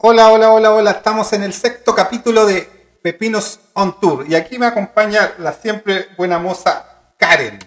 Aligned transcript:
Hola, 0.00 0.30
hola, 0.30 0.52
hola, 0.52 0.72
hola. 0.72 0.90
Estamos 0.92 1.32
en 1.32 1.42
el 1.42 1.52
sexto 1.52 1.92
capítulo 1.92 2.46
de 2.46 2.70
Pepinos 3.02 3.58
on 3.74 3.98
Tour 3.98 4.26
y 4.28 4.36
aquí 4.36 4.56
me 4.56 4.66
acompaña 4.66 5.32
la 5.38 5.52
siempre 5.52 6.06
buena 6.16 6.38
moza 6.38 7.14
Karen. 7.16 7.58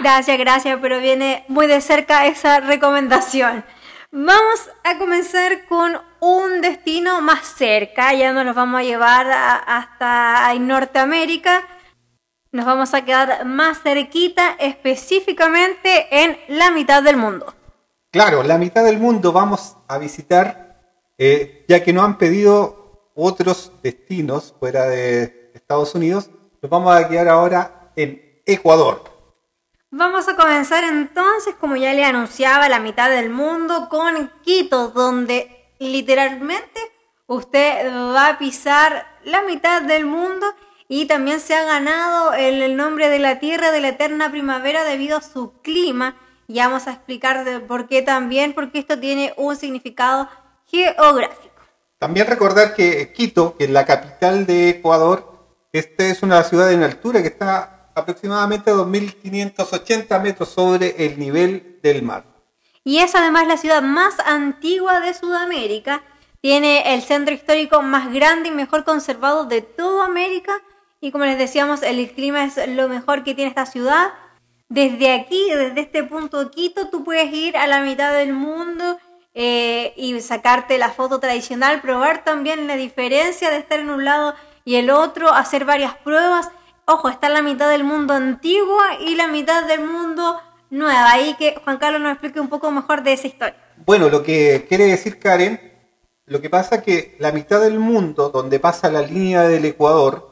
Gracias, 0.00 0.38
gracias, 0.38 0.78
pero 0.82 1.00
viene 1.00 1.46
muy 1.48 1.66
de 1.66 1.80
cerca 1.80 2.26
esa 2.26 2.60
recomendación. 2.60 3.64
Vamos 4.10 4.70
a 4.84 4.98
comenzar 4.98 5.64
con 5.64 5.98
un 6.20 6.60
destino 6.60 7.22
más 7.22 7.40
cerca, 7.56 8.12
ya 8.12 8.34
nos 8.34 8.44
los 8.44 8.54
vamos 8.54 8.80
a 8.80 8.84
llevar 8.84 9.26
hasta 9.32 10.52
Norteamérica. 10.60 11.66
Nos 12.50 12.66
vamos 12.66 12.92
a 12.92 13.02
quedar 13.02 13.46
más 13.46 13.80
cerquita, 13.80 14.56
específicamente 14.58 16.22
en 16.22 16.38
la 16.48 16.70
mitad 16.70 17.02
del 17.02 17.16
mundo. 17.16 17.54
Claro, 18.12 18.42
la 18.42 18.58
mitad 18.58 18.84
del 18.84 18.98
mundo 18.98 19.32
vamos 19.32 19.78
a 19.88 19.96
visitar, 19.96 20.78
eh, 21.16 21.64
ya 21.66 21.82
que 21.82 21.94
nos 21.94 22.04
han 22.04 22.18
pedido 22.18 23.10
otros 23.14 23.72
destinos 23.82 24.54
fuera 24.60 24.84
de 24.84 25.50
Estados 25.54 25.94
Unidos, 25.94 26.28
nos 26.60 26.70
vamos 26.70 26.94
a 26.94 27.08
quedar 27.08 27.28
ahora 27.28 27.90
en 27.96 28.42
Ecuador. 28.44 29.02
Vamos 29.90 30.28
a 30.28 30.36
comenzar 30.36 30.84
entonces, 30.84 31.54
como 31.58 31.76
ya 31.76 31.94
le 31.94 32.04
anunciaba, 32.04 32.68
la 32.68 32.80
mitad 32.80 33.08
del 33.08 33.30
mundo 33.30 33.88
con 33.88 34.30
Quito, 34.42 34.88
donde 34.88 35.72
literalmente 35.78 36.80
usted 37.26 37.90
va 38.14 38.28
a 38.28 38.38
pisar 38.38 39.06
la 39.24 39.40
mitad 39.40 39.80
del 39.80 40.04
mundo 40.04 40.46
y 40.86 41.06
también 41.06 41.40
se 41.40 41.54
ha 41.54 41.64
ganado 41.64 42.34
el 42.34 42.76
nombre 42.76 43.08
de 43.08 43.20
la 43.20 43.38
tierra 43.38 43.70
de 43.70 43.80
la 43.80 43.88
eterna 43.88 44.30
primavera 44.30 44.84
debido 44.84 45.16
a 45.16 45.22
su 45.22 45.54
clima. 45.62 46.16
Y 46.48 46.58
vamos 46.58 46.86
a 46.86 46.92
explicar 46.92 47.44
de 47.44 47.60
por 47.60 47.88
qué 47.88 48.02
también, 48.02 48.52
porque 48.52 48.78
esto 48.78 48.98
tiene 48.98 49.32
un 49.36 49.56
significado 49.56 50.28
geográfico. 50.66 51.52
También 51.98 52.26
recordar 52.26 52.74
que 52.74 53.12
Quito, 53.12 53.56
que 53.56 53.64
es 53.64 53.70
la 53.70 53.86
capital 53.86 54.44
de 54.44 54.70
Ecuador, 54.70 55.32
esta 55.72 56.04
es 56.04 56.22
una 56.22 56.42
ciudad 56.42 56.72
en 56.72 56.82
altura 56.82 57.22
que 57.22 57.28
está 57.28 57.90
aproximadamente 57.94 58.70
a 58.70 58.74
2.580 58.74 60.22
metros 60.22 60.48
sobre 60.48 61.06
el 61.06 61.18
nivel 61.18 61.78
del 61.82 62.02
mar. 62.02 62.24
Y 62.84 62.98
es 62.98 63.14
además 63.14 63.46
la 63.46 63.56
ciudad 63.56 63.82
más 63.82 64.18
antigua 64.26 65.00
de 65.00 65.14
Sudamérica. 65.14 66.02
Tiene 66.40 66.94
el 66.94 67.02
centro 67.02 67.32
histórico 67.32 67.82
más 67.82 68.12
grande 68.12 68.48
y 68.48 68.52
mejor 68.52 68.84
conservado 68.84 69.44
de 69.44 69.62
toda 69.62 70.06
América. 70.06 70.60
Y 71.00 71.12
como 71.12 71.24
les 71.24 71.38
decíamos, 71.38 71.82
el 71.82 72.10
clima 72.12 72.44
es 72.44 72.56
lo 72.68 72.88
mejor 72.88 73.22
que 73.22 73.34
tiene 73.34 73.48
esta 73.48 73.66
ciudad. 73.66 74.12
Desde 74.72 75.12
aquí, 75.12 75.50
desde 75.50 75.82
este 75.82 76.02
punto 76.02 76.50
Quito, 76.50 76.88
tú 76.88 77.04
puedes 77.04 77.30
ir 77.30 77.58
a 77.58 77.66
la 77.66 77.82
mitad 77.82 78.14
del 78.14 78.32
mundo 78.32 78.96
eh, 79.34 79.92
y 79.98 80.18
sacarte 80.22 80.78
la 80.78 80.88
foto 80.88 81.20
tradicional, 81.20 81.82
probar 81.82 82.24
también 82.24 82.66
la 82.66 82.76
diferencia 82.76 83.50
de 83.50 83.58
estar 83.58 83.80
en 83.80 83.90
un 83.90 84.06
lado 84.06 84.34
y 84.64 84.76
el 84.76 84.88
otro, 84.88 85.28
hacer 85.28 85.66
varias 85.66 85.94
pruebas. 85.96 86.48
Ojo, 86.86 87.10
está 87.10 87.28
la 87.28 87.42
mitad 87.42 87.68
del 87.68 87.84
mundo 87.84 88.14
antigua 88.14 88.96
y 88.98 89.14
la 89.14 89.28
mitad 89.28 89.66
del 89.66 89.84
mundo 89.84 90.40
nueva. 90.70 91.12
Ahí 91.12 91.34
que 91.34 91.54
Juan 91.62 91.76
Carlos 91.76 92.00
nos 92.00 92.12
explique 92.12 92.40
un 92.40 92.48
poco 92.48 92.70
mejor 92.70 93.02
de 93.02 93.12
esa 93.12 93.26
historia. 93.26 93.56
Bueno, 93.84 94.08
lo 94.08 94.22
que 94.22 94.64
quiere 94.70 94.86
decir 94.86 95.18
Karen, 95.18 95.60
lo 96.24 96.40
que 96.40 96.48
pasa 96.48 96.76
es 96.76 96.82
que 96.82 97.16
la 97.18 97.30
mitad 97.30 97.60
del 97.60 97.78
mundo, 97.78 98.30
donde 98.30 98.58
pasa 98.58 98.90
la 98.90 99.02
línea 99.02 99.42
del 99.42 99.66
Ecuador, 99.66 100.30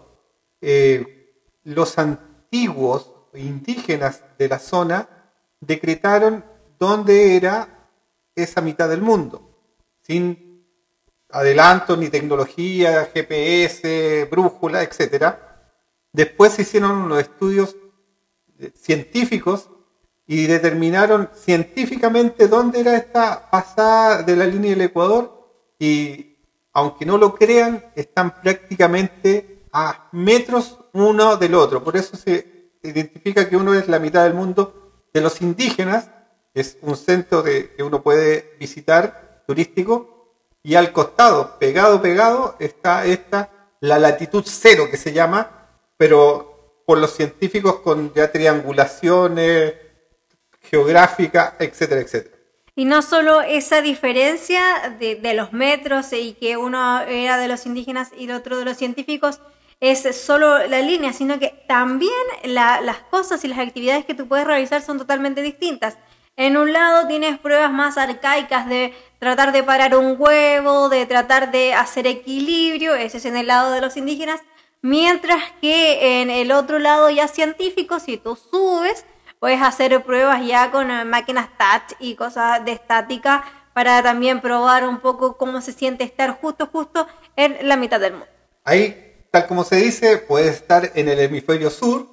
eh, 0.62 1.34
los 1.62 1.98
antiguos 1.98 3.12
indígenas 3.34 4.24
de 4.40 4.48
la 4.48 4.58
zona 4.58 5.06
decretaron 5.60 6.42
dónde 6.78 7.36
era 7.36 7.90
esa 8.34 8.62
mitad 8.62 8.88
del 8.88 9.02
mundo, 9.02 9.76
sin 10.00 10.64
adelanto 11.28 11.94
ni 11.94 12.08
tecnología, 12.08 13.10
GPS, 13.12 14.26
brújula, 14.30 14.82
etcétera. 14.82 15.68
Después 16.10 16.54
se 16.54 16.62
hicieron 16.62 16.92
unos 16.92 17.20
estudios 17.20 17.76
eh, 18.58 18.72
científicos 18.74 19.68
y 20.26 20.46
determinaron 20.46 21.28
científicamente 21.34 22.48
dónde 22.48 22.80
era 22.80 22.96
esta 22.96 23.50
pasada 23.50 24.22
de 24.22 24.36
la 24.36 24.46
línea 24.46 24.70
del 24.70 24.80
Ecuador 24.80 25.52
y 25.78 26.38
aunque 26.72 27.04
no 27.04 27.18
lo 27.18 27.34
crean, 27.34 27.84
están 27.94 28.40
prácticamente 28.40 29.66
a 29.70 30.08
metros 30.12 30.78
uno 30.94 31.36
del 31.36 31.54
otro. 31.54 31.84
Por 31.84 31.96
eso 31.96 32.16
se 32.16 32.49
identifica 32.82 33.48
que 33.48 33.56
uno 33.56 33.74
es 33.74 33.88
la 33.88 33.98
mitad 33.98 34.24
del 34.24 34.34
mundo 34.34 35.04
de 35.12 35.20
los 35.20 35.40
indígenas, 35.40 36.10
es 36.54 36.78
un 36.82 36.96
centro 36.96 37.42
de, 37.42 37.74
que 37.74 37.82
uno 37.82 38.02
puede 38.02 38.56
visitar 38.58 39.42
turístico, 39.46 40.20
y 40.62 40.74
al 40.74 40.92
costado, 40.92 41.58
pegado, 41.58 42.02
pegado, 42.02 42.56
está 42.58 43.06
esta, 43.06 43.50
la 43.80 43.98
latitud 43.98 44.44
cero 44.46 44.88
que 44.90 44.96
se 44.96 45.12
llama, 45.12 45.68
pero 45.96 46.82
por 46.86 46.98
los 46.98 47.12
científicos 47.12 47.76
con 47.80 48.12
ya 48.12 48.30
triangulaciones 48.30 49.74
geográficas, 50.60 51.54
etcétera, 51.58 52.00
etcétera. 52.00 52.36
Y 52.76 52.84
no 52.84 53.02
solo 53.02 53.40
esa 53.40 53.82
diferencia 53.82 54.96
de, 54.98 55.16
de 55.16 55.34
los 55.34 55.52
metros 55.52 56.12
y 56.12 56.34
que 56.34 56.56
uno 56.56 57.00
era 57.02 57.36
de 57.38 57.48
los 57.48 57.66
indígenas 57.66 58.10
y 58.16 58.24
el 58.24 58.32
otro 58.32 58.58
de 58.58 58.64
los 58.64 58.76
científicos 58.76 59.40
es 59.80 60.20
solo 60.20 60.66
la 60.66 60.80
línea, 60.80 61.12
sino 61.12 61.38
que 61.38 61.64
también 61.66 62.12
la- 62.44 62.80
las 62.80 62.98
cosas 62.98 63.44
y 63.44 63.48
las 63.48 63.58
actividades 63.58 64.04
que 64.04 64.14
tú 64.14 64.28
puedes 64.28 64.46
realizar 64.46 64.82
son 64.82 64.98
totalmente 64.98 65.42
distintas. 65.42 65.96
En 66.36 66.56
un 66.56 66.72
lado 66.72 67.06
tienes 67.06 67.38
pruebas 67.38 67.72
más 67.72 67.98
arcaicas 67.98 68.66
de 68.68 68.94
tratar 69.18 69.52
de 69.52 69.62
parar 69.62 69.96
un 69.96 70.16
huevo, 70.18 70.88
de 70.88 71.04
tratar 71.06 71.50
de 71.50 71.74
hacer 71.74 72.06
equilibrio, 72.06 72.94
ese 72.94 73.18
es 73.18 73.24
en 73.24 73.36
el 73.36 73.46
lado 73.46 73.72
de 73.72 73.80
los 73.80 73.96
indígenas, 73.96 74.40
mientras 74.80 75.42
que 75.60 76.20
en 76.22 76.30
el 76.30 76.52
otro 76.52 76.78
lado 76.78 77.10
ya 77.10 77.28
científico, 77.28 77.98
si 78.00 78.16
tú 78.16 78.36
subes, 78.36 79.04
puedes 79.38 79.60
hacer 79.60 80.02
pruebas 80.02 80.44
ya 80.46 80.70
con 80.70 80.90
eh, 80.90 81.04
máquinas 81.04 81.48
touch 81.58 81.96
y 81.98 82.14
cosas 82.14 82.64
de 82.64 82.72
estática 82.72 83.44
para 83.74 84.02
también 84.02 84.40
probar 84.40 84.86
un 84.86 85.00
poco 85.00 85.36
cómo 85.36 85.60
se 85.60 85.72
siente 85.72 86.04
estar 86.04 86.38
justo, 86.40 86.66
justo 86.66 87.06
en 87.36 87.68
la 87.68 87.76
mitad 87.76 88.00
del 88.00 88.12
mundo. 88.12 88.26
Ahí, 88.64 89.09
tal 89.30 89.46
como 89.46 89.64
se 89.64 89.76
dice, 89.76 90.18
puedes 90.18 90.56
estar 90.56 90.90
en 90.94 91.08
el 91.08 91.18
hemisferio 91.20 91.70
sur, 91.70 92.06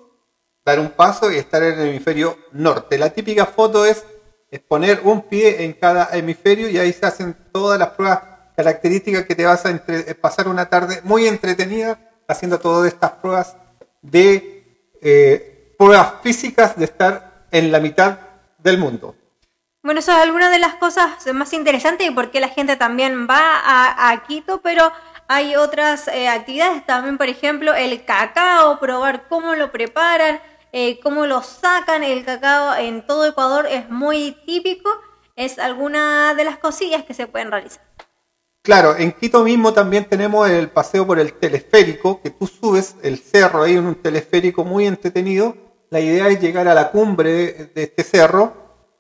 dar 0.66 0.79
un 0.79 0.89
paso 0.89 1.31
y 1.31 1.38
estar 1.38 1.63
en 1.63 1.79
el 1.79 1.89
hemisferio 1.89 2.38
norte. 2.51 2.97
La 2.97 3.09
típica 3.09 3.45
foto 3.45 3.85
es, 3.85 4.03
es 4.51 4.59
poner 4.59 5.01
un 5.03 5.22
pie 5.23 5.63
en 5.63 5.73
cada 5.73 6.09
hemisferio 6.11 6.69
y 6.69 6.78
ahí 6.78 6.94
se 6.94 7.05
hacen 7.05 7.35
todas 7.51 7.79
las 7.79 7.89
pruebas 7.89 8.19
características 8.55 9.25
que 9.25 9.35
te 9.35 9.45
vas 9.45 9.66
a 9.66 9.69
entre- 9.69 10.16
pasar 10.16 10.47
una 10.47 10.67
tarde 10.67 11.01
muy 11.03 11.28
entretenida 11.28 12.00
haciendo 12.28 12.59
todas 12.59 12.91
estas 12.91 13.11
pruebas 13.11 13.55
de 14.01 14.91
eh, 15.01 15.75
pruebas 15.78 16.13
físicas 16.23 16.78
de 16.78 16.85
estar 16.85 17.45
en 17.51 17.72
la 17.72 17.79
mitad 17.79 18.17
del 18.57 18.78
mundo. 18.78 19.16
Bueno, 19.84 20.01
eso 20.01 20.11
es 20.11 20.17
alguna 20.17 20.49
de 20.49 20.59
las 20.59 20.75
cosas 20.75 21.25
más 21.34 21.53
interesantes 21.53 22.05
y 22.05 22.11
por 22.11 22.29
qué 22.29 22.41
la 22.41 22.49
gente 22.49 22.75
también 22.75 23.25
va 23.29 23.39
a, 23.39 24.09
a 24.09 24.23
Quito, 24.25 24.59
pero 24.61 24.91
hay 25.27 25.55
otras 25.55 26.07
eh, 26.07 26.29
actividades 26.29 26.85
también, 26.85 27.17
por 27.17 27.27
ejemplo, 27.27 27.73
el 27.73 28.05
cacao, 28.05 28.79
probar 28.79 29.27
cómo 29.27 29.55
lo 29.55 29.71
preparan, 29.71 30.39
eh, 30.71 30.99
cómo 31.01 31.25
lo 31.25 31.43
sacan. 31.43 32.03
El 32.03 32.23
cacao 32.23 32.75
en 32.75 33.05
todo 33.05 33.25
Ecuador 33.25 33.66
es 33.66 33.89
muy 33.89 34.37
típico, 34.45 34.89
es 35.35 35.59
alguna 35.59 36.33
de 36.33 36.45
las 36.45 36.57
cosillas 36.57 37.03
que 37.03 37.13
se 37.13 37.27
pueden 37.27 37.51
realizar. 37.51 37.83
Claro, 38.63 38.97
en 38.97 39.11
Quito 39.13 39.43
mismo 39.43 39.73
también 39.73 40.05
tenemos 40.05 40.49
el 40.49 40.69
paseo 40.69 41.05
por 41.05 41.19
el 41.19 41.33
teleférico, 41.33 42.21
que 42.21 42.29
tú 42.29 42.47
subes 42.47 42.95
el 43.01 43.17
cerro 43.17 43.63
ahí 43.63 43.75
en 43.75 43.85
un 43.85 43.95
teleférico 43.95 44.63
muy 44.63 44.85
entretenido. 44.85 45.55
La 45.90 45.99
idea 45.99 46.28
es 46.28 46.41
llegar 46.41 46.67
a 46.67 46.73
la 46.73 46.91
cumbre 46.91 47.72
de 47.73 47.84
este 47.84 48.03
cerro 48.03 48.53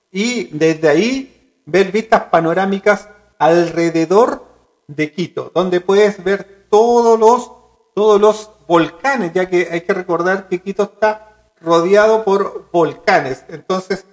y 0.09 0.45
desde 0.57 0.87
ahí 0.87 1.61
ver 1.65 1.91
vistas 1.91 2.23
panorámicas 2.31 3.09
alrededor 3.39 4.46
de 4.87 5.11
Quito, 5.11 5.51
donde 5.53 5.81
puedes 5.81 6.23
ver 6.23 6.67
todos 6.69 7.19
los, 7.19 7.51
todos 7.93 8.19
los 8.19 8.51
volcanes, 8.67 9.33
ya 9.33 9.49
que 9.49 9.67
hay 9.71 9.81
que 9.81 9.93
recordar 9.93 10.47
que 10.47 10.61
Quito 10.61 10.83
está 10.83 11.51
rodeado 11.61 12.23
por 12.23 12.69
volcanes. 12.71 13.45
Entonces, 13.49 14.05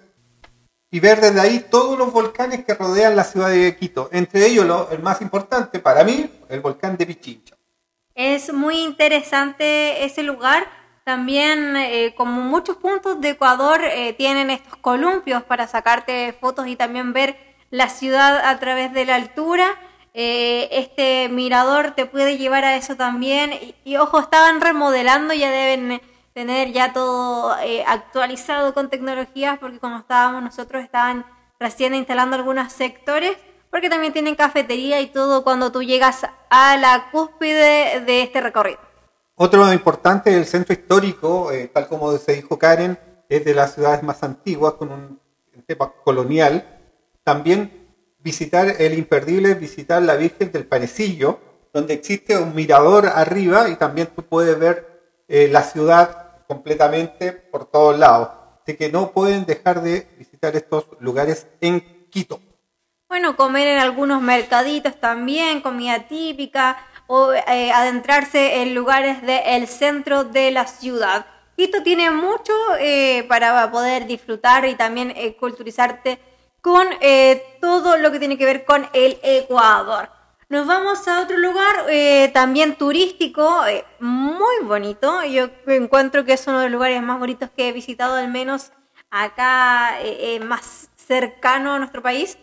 y 0.91 1.00
ver 1.00 1.21
desde 1.21 1.41
ahí 1.41 1.65
todos 1.71 1.99
los 1.99 2.12
volcanes 2.12 2.65
que 2.65 2.75
rodean 2.75 3.17
la 3.17 3.25
ciudad 3.25 3.50
de 3.50 3.76
Quito. 3.76 4.09
Entre 4.12 4.47
ellos, 4.47 4.65
lo- 4.67 4.91
el 4.91 5.03
más 5.03 5.21
importante 5.21 5.79
para 5.81 6.05
mí, 6.05 6.31
el 6.49 6.61
volcán 6.61 6.97
de 6.97 7.06
Pichincha. 7.06 7.56
Es 8.15 8.53
muy 8.53 8.79
interesante 8.81 10.05
ese 10.05 10.23
lugar. 10.23 10.67
También, 11.05 11.77
eh, 11.77 12.15
como 12.17 12.41
muchos 12.43 12.77
puntos 12.77 13.20
de 13.20 13.31
Ecuador, 13.31 13.81
eh, 13.85 14.12
tienen 14.15 14.50
estos 14.50 14.77
columpios 14.77 15.43
para 15.43 15.67
sacarte 15.67 16.32
fotos 16.41 16.67
y 16.69 16.77
también 16.77 17.12
ver 17.12 17.37
la 17.70 17.88
ciudad 17.88 18.38
a 18.38 18.59
través 18.61 18.93
de 18.93 19.05
la 19.05 19.17
altura. 19.17 19.67
Eh, 20.17 20.69
este 20.71 21.29
mirador 21.29 21.91
te 21.91 22.07
puede 22.07 22.39
llevar 22.39 22.65
a 22.65 22.77
eso 22.77 22.97
también. 22.97 23.53
Y, 23.53 23.75
y, 23.85 23.97
ojo, 23.97 24.21
estaban 24.21 24.61
remodelando, 24.61 25.35
ya 25.35 25.51
deben 25.51 26.01
tener 26.35 26.73
ya 26.73 26.93
todo 26.93 27.57
eh, 27.63 27.85
actualizado 27.87 28.75
con 28.75 28.91
tecnologías, 28.91 29.59
porque 29.59 29.79
cuando 29.79 29.99
estábamos 29.99 30.43
nosotros 30.43 30.83
estaban 30.83 31.25
recién 31.59 31.95
instalando 31.95 32.37
algunos 32.37 32.73
sectores, 32.73 33.37
porque 33.71 33.91
también 33.91 34.13
tienen 34.13 34.35
cafetería 34.37 35.01
y 35.01 35.09
todo 35.09 35.43
cuando 35.43 35.73
tú 35.73 35.83
llegas 35.83 36.27
a 36.51 36.77
la 36.77 37.11
cúspide 37.11 38.01
de 38.01 38.23
este 38.23 38.41
recorrido. 38.41 38.79
Otro 39.37 39.73
importante 39.73 40.37
el 40.37 40.47
centro 40.47 40.75
histórico, 40.75 41.51
eh, 41.51 41.69
tal 41.73 41.89
como 41.89 42.17
se 42.19 42.35
dijo 42.35 42.57
Karen, 42.57 42.99
es 43.29 43.45
de 43.45 43.55
las 43.55 43.75
ciudades 43.75 44.03
más 44.05 44.23
antiguas 44.23 44.75
con 44.75 44.93
un 44.93 45.21
tema 45.67 45.93
colonial. 46.05 46.65
También 47.25 47.84
visitar 48.25 48.76
el 48.79 48.94
imperdible, 48.94 49.55
visitar 49.55 50.03
la 50.03 50.17
Virgen 50.17 50.50
del 50.50 50.67
Panecillo, 50.67 51.38
donde 51.75 51.93
existe 51.93 52.38
un 52.38 52.55
mirador 52.55 53.06
arriba 53.06 53.69
y 53.69 53.76
también 53.76 54.09
tú 54.17 54.23
puedes 54.23 54.59
ver 54.59 55.23
eh, 55.29 55.49
la 55.53 55.62
ciudad 55.62 56.47
completamente 56.49 57.32
por 57.32 57.67
todos 57.71 57.99
lados. 57.99 58.31
Así 58.62 58.76
que 58.76 58.91
no 58.91 59.11
pueden 59.11 59.44
dejar 59.44 59.82
de 59.82 60.09
visitar 60.17 60.56
estos 60.56 60.87
lugares 61.00 61.47
en 61.61 62.09
Quito. 62.11 62.41
Bueno, 63.09 63.37
comer 63.37 63.69
en 63.69 63.79
algunos 63.79 64.23
mercaditos 64.23 64.99
también, 64.99 65.61
comida 65.61 66.09
típica, 66.09 66.79
o 67.06 67.32
eh, 67.32 67.70
adentrarse 67.73 68.62
en 68.62 68.75
lugares 68.75 69.20
del 69.20 69.67
centro 69.67 70.25
de 70.25 70.50
la 70.50 70.67
ciudad. 70.67 71.27
Quito 71.56 71.82
tiene 71.82 72.11
mucho 72.11 72.53
eh, 72.81 73.27
para 73.29 73.70
poder 73.70 74.06
disfrutar 74.06 74.65
y 74.65 74.75
también 74.77 75.12
culturizarte 75.38 76.19
con 76.65 76.89
todo 77.61 77.99
lo 77.99 78.11
que 78.11 78.19
tiene 78.19 78.39
que 78.39 78.47
ver 78.47 78.65
con 78.65 78.89
el 78.95 79.19
Ecuador. 79.23 80.09
Nos 80.49 80.67
vamos 80.67 81.07
a 81.07 81.21
otro 81.21 81.37
lugar 81.37 81.85
también 82.33 82.77
turístico, 82.77 83.61
muy 84.01 84.65
bonito. 84.65 85.23
Yo 85.25 85.51
encuentro 85.67 86.25
que 86.25 86.33
es 86.33 86.47
uno 86.47 86.61
de 86.61 86.71
los 86.71 86.73
lugares 86.73 87.03
más 87.03 87.19
bonitos 87.19 87.51
que 87.55 87.69
he 87.69 87.73
visitado, 87.73 88.17
al 88.17 88.29
menos 88.29 88.73
acá 89.11 89.99
más 90.41 90.89
cercano 90.97 91.75
a 91.75 91.79
nuestro 91.79 92.01
país, 92.01 92.39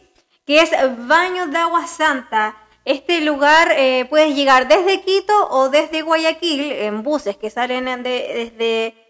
que 0.46 0.62
es 0.62 0.70
Baños 1.08 1.50
de 1.50 1.58
Agua 1.58 1.88
Santa. 1.88 2.56
Este 2.86 3.22
lugar 3.22 3.74
eh, 3.76 4.06
puedes 4.08 4.36
llegar 4.36 4.68
desde 4.68 5.02
Quito 5.02 5.50
o 5.50 5.70
desde 5.70 6.04
Guayaquil 6.04 6.72
en 6.72 7.02
buses 7.02 7.38
que 7.38 7.50
salen 7.50 8.04
desde, 8.04 9.00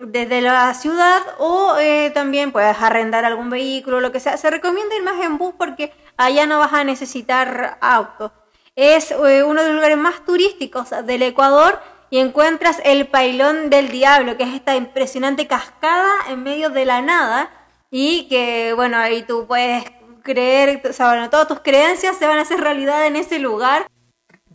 desde 0.00 0.40
la 0.40 0.72
ciudad 0.74 1.22
o 1.38 1.76
eh, 1.78 2.10
también 2.14 2.52
puedes 2.52 2.76
arrendar 2.80 3.24
algún 3.24 3.50
vehículo, 3.50 4.00
lo 4.00 4.12
que 4.12 4.20
sea. 4.20 4.36
Se 4.36 4.50
recomienda 4.50 4.96
ir 4.96 5.02
más 5.02 5.22
en 5.24 5.38
bus 5.38 5.54
porque 5.58 5.92
allá 6.16 6.46
no 6.46 6.58
vas 6.58 6.72
a 6.72 6.84
necesitar 6.84 7.78
auto. 7.80 8.32
Es 8.76 9.10
eh, 9.10 9.42
uno 9.42 9.62
de 9.62 9.68
los 9.68 9.76
lugares 9.76 9.98
más 9.98 10.24
turísticos 10.24 10.90
del 11.04 11.22
Ecuador 11.22 11.80
y 12.10 12.18
encuentras 12.18 12.80
el 12.84 13.08
Pailón 13.08 13.70
del 13.70 13.88
Diablo, 13.88 14.36
que 14.36 14.44
es 14.44 14.54
esta 14.54 14.76
impresionante 14.76 15.46
cascada 15.46 16.08
en 16.28 16.42
medio 16.42 16.70
de 16.70 16.84
la 16.84 17.02
nada 17.02 17.50
y 17.90 18.28
que, 18.28 18.72
bueno, 18.74 18.98
ahí 18.98 19.22
tú 19.22 19.46
puedes 19.46 19.84
creer, 20.22 20.82
o 20.84 21.30
todas 21.30 21.48
tus 21.48 21.60
creencias 21.60 22.16
se 22.16 22.26
van 22.26 22.38
a 22.38 22.42
hacer 22.42 22.60
realidad 22.60 23.06
en 23.06 23.16
ese 23.16 23.38
lugar. 23.38 23.86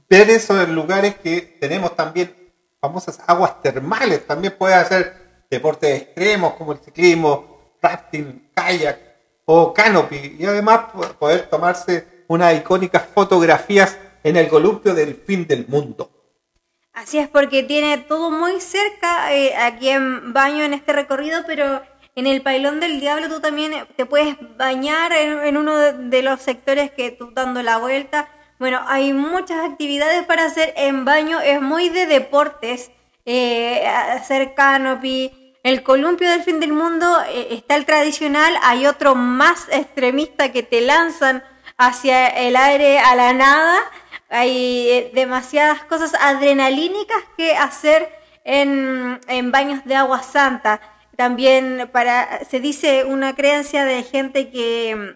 Ver 0.10 0.30
esos 0.30 0.70
lugares 0.70 1.16
que 1.16 1.58
tenemos 1.60 1.96
también 1.96 2.34
famosas 2.80 3.22
aguas 3.28 3.62
termales, 3.62 4.26
también 4.26 4.56
puedes 4.58 4.78
hacer 4.78 5.23
deportes 5.54 6.02
extremos 6.02 6.54
como 6.54 6.74
el 6.74 6.80
ciclismo, 6.80 7.76
rafting, 7.82 8.50
kayak 8.54 9.00
o 9.46 9.74
canopy 9.74 10.38
y 10.40 10.46
además 10.46 10.86
poder 11.20 11.50
tomarse 11.50 12.26
unas 12.28 12.56
icónicas 12.56 13.04
fotografías 13.14 13.98
en 14.24 14.38
el 14.38 14.48
columpio 14.48 14.94
del 14.94 15.16
fin 15.16 15.46
del 15.46 15.68
mundo. 15.68 16.10
Así 16.94 17.18
es, 17.18 17.28
porque 17.28 17.64
tiene 17.64 17.98
todo 17.98 18.30
muy 18.30 18.62
cerca 18.62 19.34
eh, 19.34 19.56
aquí 19.56 19.90
en 19.90 20.32
Baño 20.32 20.64
en 20.64 20.74
este 20.74 20.94
recorrido, 20.94 21.42
pero 21.46 21.82
en 22.16 22.28
el 22.28 22.42
pailón 22.44 22.80
del 22.80 23.00
diablo 23.00 23.28
tú 23.30 23.42
también 23.42 23.74
te 23.96 24.06
puedes 24.06 24.38
bañar 24.58 25.12
en, 25.12 25.58
uno 25.58 25.76
de, 25.76 26.22
los 26.22 26.40
sectores 26.40 26.92
que 26.92 27.10
tú 27.12 27.32
dando 27.34 27.64
la 27.64 27.78
vuelta. 27.78 28.30
Bueno, 28.60 28.80
hay 28.88 29.12
muchas 29.12 29.68
actividades 29.70 30.24
para 30.26 30.46
hacer 30.46 30.74
en 30.78 31.04
baño, 31.04 31.42
es 31.42 31.60
muy 31.60 31.90
de 31.90 32.06
deportes, 32.06 32.92
eh, 33.26 33.88
hacer 33.88 34.54
canopy. 34.54 35.43
El 35.64 35.82
columpio 35.82 36.30
del 36.30 36.44
fin 36.44 36.60
del 36.60 36.74
mundo 36.74 37.22
eh, 37.30 37.48
está 37.52 37.78
el 37.78 37.86
tradicional, 37.86 38.54
hay 38.64 38.86
otro 38.86 39.16
más 39.16 39.70
extremista 39.72 40.52
que 40.52 40.62
te 40.62 40.82
lanzan 40.82 41.42
hacia 41.78 42.28
el 42.28 42.58
aire 42.58 43.00
a 43.00 43.16
la 43.16 43.32
nada. 43.32 43.80
Hay 44.30 44.90
eh, 44.90 45.12
demasiadas 45.14 45.86
cosas 45.86 46.16
adrenalínicas 46.20 47.24
que 47.38 47.56
hacer 47.56 48.10
en, 48.44 49.22
en 49.30 49.52
baños 49.54 49.86
de 49.86 49.96
agua 49.96 50.22
santa. 50.22 50.82
También 51.16 51.90
para, 51.94 52.44
se 52.44 52.60
dice 52.60 53.06
una 53.06 53.34
creencia 53.34 53.86
de 53.86 54.04
gente 54.04 54.50
que, 54.52 55.16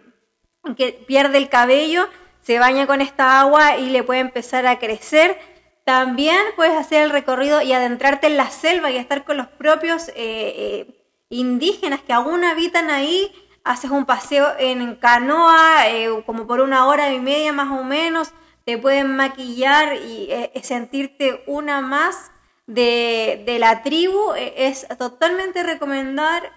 que 0.78 0.94
pierde 0.94 1.40
el 1.40 1.50
cabello, 1.50 2.08
se 2.42 2.58
baña 2.58 2.88
con 2.88 3.02
esta 3.02 3.42
agua 3.42 3.76
y 3.76 3.90
le 3.90 4.04
puede 4.04 4.22
empezar 4.22 4.66
a 4.66 4.80
crecer. 4.80 5.38
También 5.88 6.42
puedes 6.57 6.75
hacer 6.75 7.04
el 7.04 7.12
recorrido 7.12 7.62
y 7.62 7.72
adentrarte 7.72 8.28
en 8.28 8.36
la 8.36 8.51
selva 8.51 8.92
y 8.92 8.98
estar 8.98 9.24
con 9.24 9.38
los 9.38 9.48
propios 9.48 10.10
eh, 10.10 10.16
eh, 10.18 11.06
indígenas 11.30 12.01
que 12.01 12.12
aún 12.12 12.44
habitan 12.44 12.89
ahí. 12.89 13.31
Haces 13.63 13.89
un 13.89 14.06
paseo 14.06 14.48
en 14.60 14.95
canoa, 14.95 15.88
eh, 15.88 16.10
como 16.25 16.45
por 16.45 16.60
una 16.60 16.88
hora 16.88 17.13
y 17.13 17.22
media 17.22 17.54
más 17.54 17.72
o 17.72 17.86
menos. 17.86 18.34
Te 18.66 18.78
pueden 18.78 19.16
maquillar 19.16 19.95
y 19.95 20.30
sentirte 20.62 21.42
una 21.48 21.80
más 21.80 22.31
de, 22.66 23.56
la 23.57 23.81
tribu, 23.81 24.34
e, 24.34 24.68
es 24.68 24.86
totalmente 24.98 25.63
recomendar, 25.63 26.51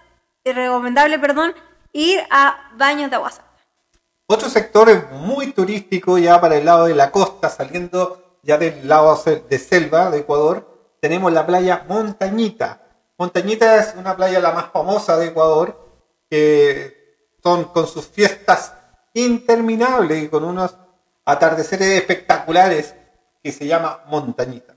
recomendable 0.44 1.21
perdón, 1.21 1.55
ir 1.93 2.21
a 2.31 2.73
Baños 2.77 3.11
de 3.11 3.15
Aguasanta. 3.15 3.49
Otro 4.27 4.49
sector 4.49 5.09
muy 5.12 5.53
turístico 5.53 6.19
ya 6.19 6.41
para 6.41 6.56
el 6.56 6.65
lado 6.65 6.87
de 6.87 6.97
la 6.97 7.12
costa, 7.12 7.49
saliendo 7.49 8.19
ya 8.43 8.59
del 8.59 8.89
lado 8.89 9.21
de 9.49 9.59
selva 9.59 10.11
de 10.11 10.19
Ecuador, 10.19 10.97
tenemos 11.01 11.33
la 11.33 11.47
playa 11.47 11.85
Montañita. 11.89 12.83
Montañita 13.19 13.77
es 13.77 13.95
una 13.97 14.17
playa 14.17 14.41
la 14.41 14.53
más 14.53 14.71
famosa 14.71 15.17
de 15.17 15.29
Ecuador, 15.29 15.79
que 16.31 17.29
son 17.43 17.65
con 17.65 17.87
sus 17.87 18.07
fiestas 18.07 18.75
interminables 19.15 20.25
y 20.25 20.29
con 20.29 20.45
unos 20.45 20.77
atardeceres 21.25 22.01
espectaculares 22.01 22.95
que 23.43 23.53
se 23.53 23.67
llama 23.67 24.05
Montañita. 24.07 24.77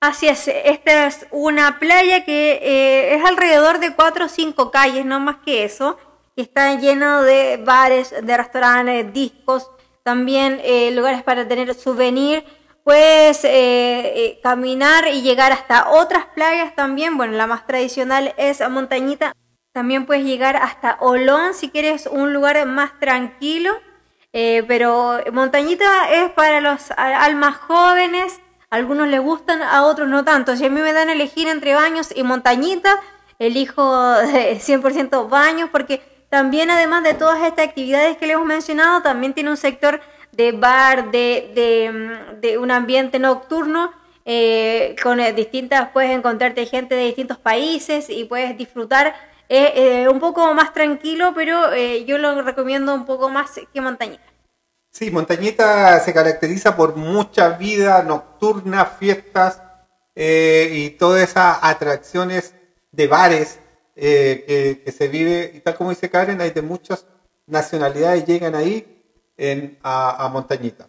Así 0.00 0.28
es, 0.28 0.46
esta 0.46 1.06
es 1.06 1.26
una 1.32 1.80
playa 1.80 2.24
que 2.24 2.60
eh, 2.62 3.14
es 3.16 3.24
alrededor 3.24 3.80
de 3.80 3.94
cuatro 3.94 4.26
o 4.26 4.28
cinco 4.28 4.70
calles, 4.70 5.04
no 5.04 5.18
más 5.18 5.38
que 5.44 5.64
eso. 5.64 5.98
Está 6.36 6.72
lleno 6.74 7.22
de 7.22 7.60
bares, 7.64 8.14
de 8.22 8.36
restaurantes, 8.36 9.12
discos, 9.12 9.68
también 10.04 10.60
eh, 10.62 10.92
lugares 10.92 11.24
para 11.24 11.48
tener 11.48 11.74
souvenir. 11.74 12.44
Puedes 12.88 13.44
eh, 13.44 14.40
caminar 14.42 15.08
y 15.08 15.20
llegar 15.20 15.52
hasta 15.52 15.90
otras 15.90 16.24
playas 16.34 16.74
también. 16.74 17.18
Bueno, 17.18 17.34
la 17.34 17.46
más 17.46 17.66
tradicional 17.66 18.32
es 18.38 18.66
Montañita. 18.66 19.34
También 19.74 20.06
puedes 20.06 20.24
llegar 20.24 20.56
hasta 20.56 20.96
Olón 21.00 21.52
si 21.52 21.68
quieres 21.68 22.06
un 22.06 22.32
lugar 22.32 22.64
más 22.64 22.98
tranquilo. 22.98 23.74
pero 24.32 25.20
Montañita 25.34 26.10
es 26.10 26.30
para 26.30 26.62
los 26.62 26.90
almas 26.96 27.58
jóvenes 27.58 28.40
algunos 28.70 29.08
les 29.08 29.20
gustan, 29.20 29.60
a 29.60 29.84
otros 29.84 30.08
no 30.08 30.24
tanto. 30.24 30.56
Si 30.56 30.64
a 30.64 30.70
mí 30.70 30.80
me 30.80 30.94
dan 30.94 31.10
a 31.10 31.12
elegir 31.12 31.46
entre 31.46 31.74
baños 31.74 32.08
y 32.16 32.22
montañita, 32.22 32.98
elijo 33.38 33.82
100% 33.82 35.28
baños 35.28 35.68
porque 35.70 36.00
también 36.30 36.70
además 36.70 37.02
de 37.02 37.12
todas 37.12 37.42
estas 37.42 37.68
actividades 37.68 38.16
que 38.16 38.26
le 38.26 38.32
hemos 38.32 38.46
mencionado, 38.46 39.02
también 39.02 39.34
tiene 39.34 39.50
un 39.50 39.58
sector 39.58 40.00
de 40.38 40.52
bar, 40.52 41.10
de, 41.10 42.38
de, 42.40 42.56
un 42.56 42.70
ambiente 42.70 43.18
nocturno. 43.18 43.92
Eh, 44.30 44.94
con 45.02 45.20
eh, 45.20 45.32
distintas, 45.32 45.90
puedes 45.90 46.10
encontrarte 46.10 46.66
gente 46.66 46.94
de 46.94 47.06
distintos 47.06 47.38
países 47.38 48.10
y 48.10 48.24
puedes 48.24 48.56
disfrutar 48.58 49.14
eh, 49.48 50.06
un 50.10 50.20
poco 50.20 50.52
más 50.54 50.74
tranquilo, 50.74 51.32
pero 51.34 51.74
yo 52.06 52.18
lo 52.18 52.42
recomiendo 52.42 52.94
un 52.94 53.06
poco 53.06 53.30
más 53.30 53.58
que 53.72 53.80
montañita. 53.80 54.22
Sí, 54.90 55.10
Montañita 55.10 56.00
se 56.00 56.12
caracteriza 56.12 56.74
por 56.74 56.96
mucha 56.96 57.50
vida 57.50 58.02
nocturna, 58.02 58.84
fiestas 58.84 59.62
eh, 60.14 60.70
y 60.72 60.90
todas 60.90 61.30
esas 61.30 61.58
atracciones 61.62 62.54
de 62.90 63.06
bares 63.06 63.60
eh, 63.94 64.82
que, 64.84 64.90
se 64.90 65.08
vive. 65.08 65.52
Y 65.54 65.60
tal 65.60 65.76
como 65.76 65.90
dice 65.90 66.10
Karen, 66.10 66.40
hay 66.40 66.50
de 66.50 66.62
muchas 66.62 67.06
nacionalidades 67.46 68.26
llegan 68.26 68.54
ahí 68.54 68.97
a, 69.82 70.28
Montañita. 70.32 70.88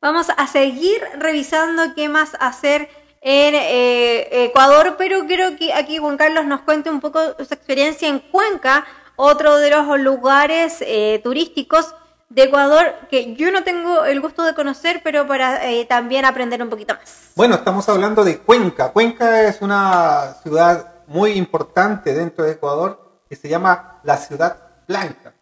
Vamos 0.00 0.28
a 0.36 0.46
seguir 0.46 1.00
revisando 1.18 1.94
qué 1.94 2.08
más 2.08 2.36
hacer 2.40 2.88
en 3.20 3.54
eh, 3.54 4.44
Ecuador, 4.44 4.94
pero 4.96 5.26
quiero 5.26 5.56
que 5.56 5.72
aquí 5.72 5.98
Juan 5.98 6.16
Carlos 6.16 6.44
nos 6.44 6.60
cuente 6.62 6.90
un 6.90 7.00
poco 7.00 7.20
su 7.38 7.52
experiencia 7.54 8.08
en 8.08 8.20
Cuenca, 8.20 8.86
otro 9.16 9.56
de 9.56 9.70
los 9.70 9.98
lugares 9.98 10.84
turísticos 11.24 11.94
de 12.28 12.42
Ecuador 12.44 12.94
que 13.10 13.34
yo 13.34 13.50
no 13.50 13.64
tengo 13.64 14.04
el 14.04 14.20
gusto 14.20 14.42
de 14.42 14.54
conocer, 14.54 15.00
pero 15.02 15.26
para 15.26 15.70
eh, 15.70 15.86
también 15.86 16.24
aprender 16.24 16.62
un 16.62 16.68
poquito 16.68 16.94
más. 16.94 17.30
Bueno, 17.34 17.56
estamos 17.56 17.88
hablando 17.88 18.24
de 18.24 18.38
Cuenca. 18.38 18.92
Cuenca 18.92 19.42
es 19.42 19.62
una 19.62 20.34
ciudad 20.42 20.94
muy 21.06 21.32
importante 21.32 22.12
dentro 22.12 22.44
de 22.44 22.52
Ecuador 22.52 23.22
que 23.28 23.36
se 23.36 23.48
llama 23.48 24.00
la 24.04 24.16
Ciudad 24.16 24.56
Blanca. 24.86 25.32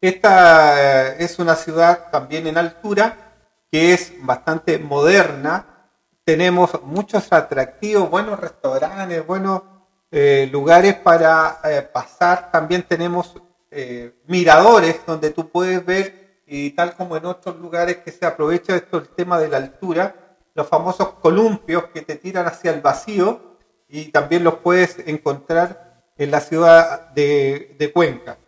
Esta 0.00 1.10
eh, 1.10 1.16
es 1.18 1.40
una 1.40 1.56
ciudad 1.56 2.08
también 2.12 2.46
en 2.46 2.56
altura 2.56 3.34
que 3.70 3.92
es 3.92 4.12
bastante 4.22 4.78
moderna. 4.78 5.90
Tenemos 6.22 6.80
muchos 6.84 7.32
atractivos, 7.32 8.08
buenos 8.08 8.38
restaurantes, 8.38 9.26
buenos 9.26 9.62
eh, 10.12 10.48
lugares 10.52 10.94
para 10.94 11.58
eh, 11.64 11.82
pasar. 11.82 12.50
También 12.52 12.84
tenemos 12.84 13.34
miradores 14.26 15.00
donde 15.06 15.30
tú 15.30 15.50
puedes 15.50 15.84
ver, 15.84 16.40
y 16.46 16.70
tal 16.70 16.96
como 16.96 17.18
en 17.18 17.26
otros 17.26 17.58
lugares 17.58 17.98
que 17.98 18.10
se 18.10 18.24
aprovecha 18.24 18.74
esto 18.74 18.96
el 18.96 19.08
tema 19.10 19.38
de 19.38 19.48
la 19.48 19.58
altura, 19.58 20.38
los 20.54 20.66
famosos 20.66 21.10
columpios 21.20 21.84
que 21.92 22.00
te 22.00 22.16
tiran 22.16 22.46
hacia 22.46 22.72
el 22.72 22.80
vacío 22.80 23.58
y 23.86 24.06
también 24.10 24.42
los 24.42 24.54
puedes 24.56 24.98
encontrar 25.06 26.02
en 26.16 26.30
la 26.30 26.40
ciudad 26.40 27.10
de 27.10 27.90
Cuenca. 27.92 28.38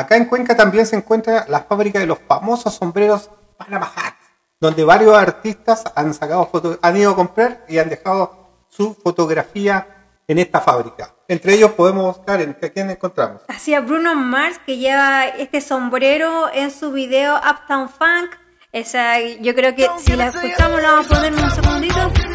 Acá 0.00 0.16
en 0.16 0.24
Cuenca 0.24 0.56
también 0.56 0.86
se 0.86 0.96
encuentra 0.96 1.44
la 1.46 1.60
fábrica 1.60 1.98
de 1.98 2.06
los 2.06 2.18
famosos 2.20 2.72
sombreros 2.72 3.28
Panama 3.58 3.92
Hat, 3.94 4.14
donde 4.58 4.82
varios 4.82 5.14
artistas 5.14 5.84
han 5.94 6.14
sacado 6.14 6.46
fotos, 6.46 6.78
han 6.80 6.96
ido 6.96 7.10
a 7.10 7.14
comprar 7.14 7.66
y 7.68 7.76
han 7.76 7.90
dejado 7.90 8.64
su 8.70 8.94
fotografía 8.94 9.86
en 10.26 10.38
esta 10.38 10.62
fábrica. 10.62 11.14
Entre 11.28 11.52
ellos 11.52 11.72
podemos 11.72 12.16
buscar 12.16 12.40
en 12.40 12.54
quién 12.54 12.88
encontramos. 12.88 13.42
Así 13.48 13.74
a 13.74 13.80
Bruno 13.80 14.14
Mars 14.14 14.58
que 14.64 14.78
lleva 14.78 15.26
este 15.26 15.60
sombrero 15.60 16.50
en 16.50 16.70
su 16.70 16.92
video 16.92 17.36
Uptown 17.36 17.90
Funk. 17.90 18.36
Esa, 18.72 19.20
yo 19.20 19.54
creo 19.54 19.74
que 19.74 19.86
si 19.98 20.16
la 20.16 20.28
escuchamos 20.28 20.80
la 20.80 20.92
vamos 20.92 21.06
a 21.06 21.08
poner 21.10 21.34
en 21.34 21.44
un 21.44 21.50
segundito. 21.50 22.29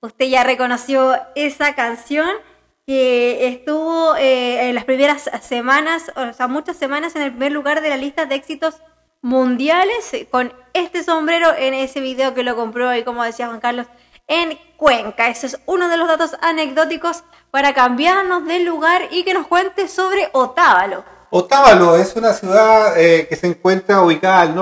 Usted 0.00 0.26
ya 0.26 0.44
reconoció 0.44 1.16
esa 1.34 1.74
canción 1.74 2.28
que 2.86 3.48
estuvo 3.48 4.14
eh, 4.16 4.68
en 4.68 4.74
las 4.74 4.84
primeras 4.84 5.28
semanas, 5.42 6.04
o 6.14 6.32
sea, 6.32 6.46
muchas 6.46 6.76
semanas 6.76 7.16
en 7.16 7.22
el 7.22 7.30
primer 7.30 7.52
lugar 7.52 7.80
de 7.80 7.88
la 7.88 7.96
lista 7.96 8.26
de 8.26 8.36
éxitos 8.36 8.76
mundiales 9.22 10.12
con 10.30 10.52
este 10.72 11.02
sombrero 11.02 11.48
en 11.58 11.74
ese 11.74 12.00
video 12.00 12.32
que 12.32 12.44
lo 12.44 12.54
compró 12.54 12.94
y 12.94 13.02
como 13.02 13.24
decía 13.24 13.48
Juan 13.48 13.60
Carlos, 13.60 13.86
en 14.28 14.58
Cuenca. 14.76 15.28
Ese 15.28 15.48
es 15.48 15.58
uno 15.66 15.88
de 15.88 15.96
los 15.96 16.06
datos 16.06 16.36
anecdóticos 16.40 17.24
para 17.50 17.74
cambiarnos 17.74 18.46
de 18.46 18.60
lugar 18.60 19.02
y 19.10 19.24
que 19.24 19.34
nos 19.34 19.46
cuente 19.46 19.88
sobre 19.88 20.28
Otávalo. 20.32 21.04
Otávalo 21.30 21.96
es 21.96 22.14
una 22.14 22.32
ciudad 22.32 22.98
eh, 22.98 23.26
que 23.28 23.36
se 23.36 23.48
encuentra 23.48 24.02
ubicada 24.02 24.42
al 24.42 24.54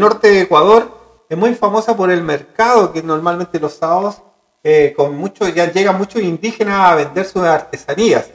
norte 0.00 0.28
de 0.28 0.40
Ecuador. 0.42 1.05
Es 1.28 1.36
muy 1.36 1.54
famosa 1.54 1.96
por 1.96 2.10
el 2.10 2.22
mercado 2.22 2.92
que 2.92 3.02
normalmente 3.02 3.58
los 3.58 3.74
sábados 3.74 4.22
eh, 4.68 4.94
con 4.96 5.16
mucho, 5.16 5.48
ya 5.48 5.70
llegan 5.70 5.96
muchos 5.96 6.22
indígenas 6.22 6.90
a 6.90 6.96
vender 6.96 7.24
sus 7.24 7.42
artesanías. 7.42 8.30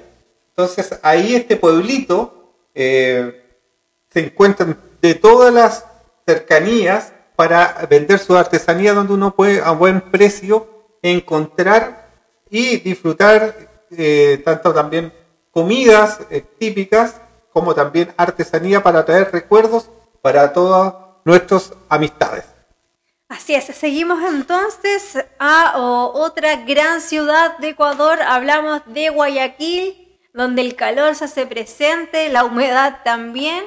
Entonces 0.50 0.98
ahí 1.03 1.36
este 1.36 1.57
pueblito 1.57 2.53
eh, 2.74 3.60
se 4.10 4.25
encuentran 4.27 4.77
de 5.01 5.15
todas 5.15 5.53
las 5.53 5.86
cercanías 6.25 7.12
para 7.36 7.86
vender 7.89 8.19
su 8.19 8.38
artesanía 8.38 8.93
donde 8.93 9.13
uno 9.13 9.36
puede 9.36 9.62
a 9.62 9.71
buen 9.71 10.00
precio 10.01 10.67
encontrar 11.01 12.07
y 12.50 12.77
disfrutar 12.77 13.86
eh, 13.91 14.41
tanto 14.45 14.74
también 14.74 15.13
comidas 15.51 16.19
típicas 16.57 17.19
como 17.51 17.75
también 17.75 18.13
artesanía 18.15 18.81
para 18.81 19.03
traer 19.03 19.31
recuerdos 19.33 19.89
para 20.21 20.53
todas 20.53 20.93
nuestras 21.25 21.74
amistades. 21.89 22.45
Así 23.32 23.56
es, 23.56 23.64
seguimos 23.64 24.22
entonces 24.24 25.18
a 25.40 25.78
otra 25.78 26.58
gran 26.66 27.00
ciudad 27.00 27.58
de 27.60 27.70
Ecuador, 27.70 28.22
hablamos 28.22 28.82
de 28.88 29.08
Guayaquil, 29.10 30.20
donde 30.34 30.62
el 30.62 30.76
calor 30.76 31.16
se 31.16 31.24
hace 31.24 31.46
presente, 31.46 32.28
la 32.28 32.44
humedad 32.44 33.00
también. 33.06 33.64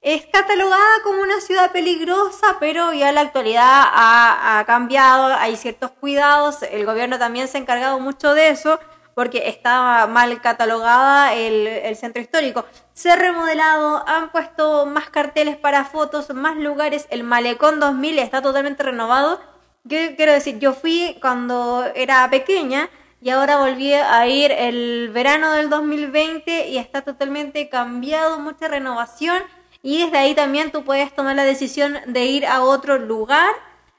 Es 0.00 0.24
catalogada 0.32 1.02
como 1.02 1.20
una 1.20 1.38
ciudad 1.42 1.70
peligrosa, 1.70 2.56
pero 2.60 2.94
ya 2.94 3.12
la 3.12 3.20
actualidad 3.20 3.62
ha, 3.62 4.58
ha 4.58 4.64
cambiado, 4.64 5.36
hay 5.38 5.58
ciertos 5.58 5.90
cuidados, 5.90 6.62
el 6.62 6.86
gobierno 6.86 7.18
también 7.18 7.46
se 7.46 7.58
ha 7.58 7.60
encargado 7.60 8.00
mucho 8.00 8.32
de 8.32 8.48
eso, 8.48 8.80
porque 9.14 9.48
estaba 9.48 10.06
mal 10.06 10.40
catalogada 10.40 11.34
el, 11.34 11.96
centro 11.96 12.20
histórico. 12.20 12.64
Se 12.92 13.10
ha 13.10 13.16
remodelado, 13.16 14.06
han 14.08 14.30
puesto 14.30 14.86
más 14.86 15.08
carteles 15.10 15.56
para 15.56 15.84
fotos, 15.84 16.30
más 16.34 16.56
lugares. 16.56 17.06
El 17.10 17.22
Malecón 17.22 17.80
2000 17.80 18.18
está 18.18 18.42
totalmente 18.42 18.82
renovado. 18.82 19.40
¿Qué 19.88 20.14
quiero 20.16 20.32
decir? 20.32 20.58
Yo 20.58 20.72
fui 20.72 21.16
cuando 21.20 21.84
era 21.94 22.28
pequeña 22.30 22.88
y 23.20 23.30
ahora 23.30 23.58
volví 23.58 23.92
a 23.92 24.26
ir 24.26 24.52
el 24.52 25.10
verano 25.12 25.52
del 25.52 25.70
2020 25.70 26.68
y 26.68 26.78
está 26.78 27.02
totalmente 27.02 27.68
cambiado, 27.68 28.38
mucha 28.38 28.68
renovación. 28.68 29.42
Y 29.82 30.02
desde 30.02 30.18
ahí 30.18 30.34
también 30.34 30.72
tú 30.72 30.84
puedes 30.84 31.14
tomar 31.14 31.36
la 31.36 31.44
decisión 31.44 31.98
de 32.06 32.24
ir 32.24 32.46
a 32.46 32.62
otro 32.62 32.98
lugar, 32.98 33.54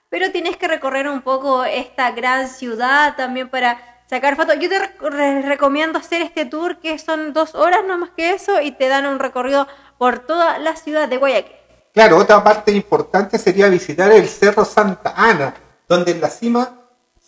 pero 0.09 0.31
tienes 0.31 0.57
que 0.57 0.67
recorrer 0.67 1.07
un 1.07 1.21
poco 1.21 1.63
esta 1.63 2.11
gran 2.11 2.47
ciudad 2.47 3.15
también 3.15 3.49
para 3.49 3.94
sacar 4.09 4.35
fotos. 4.35 4.55
Yo 4.59 4.69
te 4.69 5.41
recomiendo 5.43 5.99
hacer 5.99 6.21
este 6.21 6.45
tour 6.45 6.79
que 6.79 6.97
son 6.99 7.33
dos 7.33 7.55
horas 7.55 7.81
no 7.87 7.97
más 7.97 8.09
que 8.11 8.31
eso 8.31 8.61
y 8.61 8.71
te 8.71 8.87
dan 8.87 9.05
un 9.05 9.19
recorrido 9.19 9.67
por 9.97 10.19
toda 10.19 10.59
la 10.59 10.75
ciudad 10.75 11.07
de 11.07 11.17
Guayaquil. 11.17 11.55
Claro, 11.93 12.17
otra 12.17 12.43
parte 12.43 12.71
importante 12.73 13.37
sería 13.37 13.69
visitar 13.69 14.11
el 14.11 14.27
Cerro 14.27 14.65
Santa 14.65 15.13
Ana, 15.15 15.53
donde 15.87 16.11
en 16.11 16.21
la 16.21 16.29
cima 16.29 16.81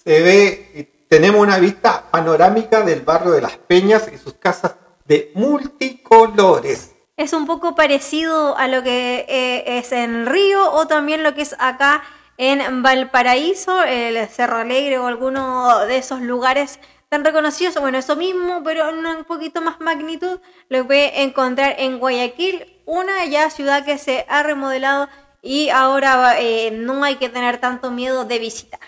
se 0.04 0.22
ve, 0.22 1.06
tenemos 1.08 1.42
una 1.42 1.58
vista 1.58 2.04
panorámica 2.12 2.82
del 2.82 3.02
barrio 3.02 3.32
de 3.32 3.42
Las 3.42 3.58
Peñas 3.58 4.10
y 4.14 4.18
sus 4.18 4.34
casas 4.34 4.76
de 5.06 5.32
multicolores. 5.36 6.96
Es 7.16 7.34
un 7.34 7.48
poco 7.48 7.76
parecido 7.76 8.58
a 8.58 8.68
lo 8.68 8.84
que 8.84 9.26
eh, 9.28 9.80
es 9.80 9.92
en 9.92 10.26
Río 10.26 10.72
o 10.72 10.86
también 10.86 11.24
lo 11.24 11.34
que 11.34 11.42
es 11.42 11.56
acá 11.60 12.04
en 12.38 12.84
Valparaíso, 12.84 13.84
el 13.84 14.28
Cerro 14.28 14.58
Alegre 14.58 15.00
o 15.00 15.08
alguno 15.08 15.86
de 15.86 15.98
esos 15.98 16.22
lugares 16.22 16.80
tan 17.10 17.24
reconocidos, 17.24 17.80
bueno, 17.80 17.98
eso 17.98 18.16
mismo, 18.16 18.62
pero 18.64 18.90
en 18.90 19.06
un 19.06 19.24
poquito 19.24 19.62
más 19.62 19.80
magnitud, 19.80 20.40
lo 20.70 20.86
puede 20.86 21.24
encontrar 21.24 21.76
en 21.78 22.00
Guayaquil, 22.00 22.82
una 22.86 23.26
ya 23.26 23.50
ciudad 23.50 23.86
que 23.86 23.98
se 23.98 24.26
ha 24.28 24.44
remodelado 24.44 25.08
y 25.42 25.70
ahora 25.70 26.40
eh, 26.40 26.72
no 26.72 27.04
hay 27.04 27.16
que 27.16 27.30
tener 27.30 27.60
tanto 27.60 27.92
miedo 27.92 28.26
de 28.26 28.40
visitar. 28.40 28.80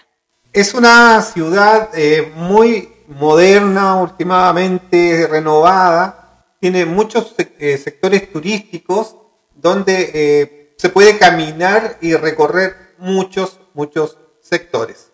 Es 0.51 0.73
una 0.73 1.21
ciudad 1.21 1.89
eh, 1.93 2.33
muy 2.35 2.91
moderna, 3.07 3.95
últimamente 3.95 5.27
renovada, 5.27 6.45
tiene 6.59 6.85
muchos 6.85 7.35
eh, 7.37 7.77
sectores 7.77 8.31
turísticos 8.31 9.15
donde 9.55 10.73
se 10.77 10.89
puede 10.89 11.17
caminar 11.17 11.97
y 12.01 12.15
recorrer 12.15 12.88
muchos, 12.99 13.59
muchos 13.73 14.17
sectores. 14.41 15.11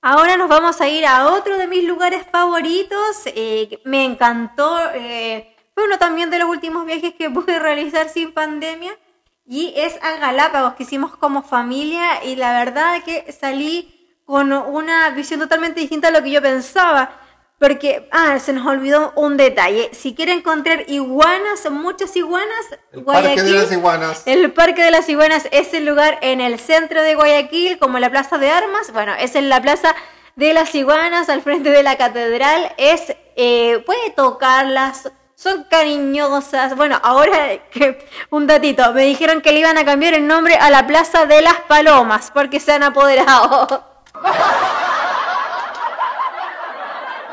Ahora 0.00 0.36
nos 0.36 0.48
vamos 0.48 0.80
a 0.80 0.88
ir 0.88 1.04
a 1.06 1.32
otro 1.32 1.58
de 1.58 1.66
mis 1.66 1.84
lugares 1.84 2.24
favoritos. 2.30 3.22
Eh, 3.26 3.80
me 3.84 4.04
encantó. 4.04 4.78
Eh, 4.94 5.56
fue 5.74 5.84
uno 5.84 5.98
también 5.98 6.30
de 6.30 6.38
los 6.38 6.48
últimos 6.48 6.86
viajes 6.86 7.14
que 7.14 7.30
pude 7.30 7.58
realizar 7.58 8.08
sin 8.08 8.32
pandemia. 8.32 8.96
Y 9.44 9.72
es 9.76 9.98
a 10.02 10.18
Galápagos 10.18 10.74
que 10.74 10.84
hicimos 10.84 11.16
como 11.16 11.42
familia. 11.42 12.24
Y 12.24 12.36
la 12.36 12.52
verdad 12.64 13.02
que 13.04 13.32
salí 13.32 14.20
con 14.24 14.52
una 14.52 15.10
visión 15.10 15.40
totalmente 15.40 15.80
distinta 15.80 16.08
a 16.08 16.10
lo 16.10 16.22
que 16.22 16.30
yo 16.30 16.42
pensaba. 16.42 17.10
Porque, 17.58 18.08
ah, 18.12 18.38
se 18.38 18.52
nos 18.52 18.66
olvidó 18.66 19.12
un 19.16 19.36
detalle. 19.36 19.90
Si 19.92 20.14
quieren 20.14 20.38
encontrar 20.38 20.84
iguanas, 20.86 21.68
muchas 21.70 22.14
iguanas, 22.14 22.66
el 22.92 23.02
Parque 23.02 23.42
de 23.42 23.52
las 23.52 23.72
Iguanas. 23.72 24.22
El 24.26 24.52
Parque 24.52 24.82
de 24.82 24.90
las 24.92 25.08
Iguanas 25.08 25.48
es 25.50 25.74
el 25.74 25.84
lugar 25.84 26.18
en 26.22 26.40
el 26.40 26.60
centro 26.60 27.02
de 27.02 27.16
Guayaquil, 27.16 27.78
como 27.78 27.98
la 27.98 28.10
Plaza 28.10 28.38
de 28.38 28.50
Armas. 28.50 28.92
Bueno, 28.92 29.12
es 29.18 29.34
en 29.34 29.48
la 29.48 29.60
Plaza 29.60 29.94
de 30.36 30.54
las 30.54 30.72
Iguanas, 30.74 31.28
al 31.28 31.42
frente 31.42 31.70
de 31.70 31.82
la 31.82 31.96
catedral. 31.96 32.72
Es, 32.76 33.16
eh, 33.34 33.82
puede 33.84 34.10
tocarlas, 34.10 35.10
son 35.34 35.64
cariñosas. 35.64 36.76
Bueno, 36.76 37.00
ahora 37.02 37.58
un 38.30 38.46
datito, 38.46 38.92
me 38.92 39.02
dijeron 39.02 39.40
que 39.40 39.50
le 39.50 39.60
iban 39.60 39.78
a 39.78 39.84
cambiar 39.84 40.14
el 40.14 40.28
nombre 40.28 40.54
a 40.54 40.70
la 40.70 40.86
Plaza 40.86 41.26
de 41.26 41.42
las 41.42 41.60
Palomas, 41.66 42.30
porque 42.32 42.60
se 42.60 42.72
han 42.72 42.84
apoderado. 42.84 43.84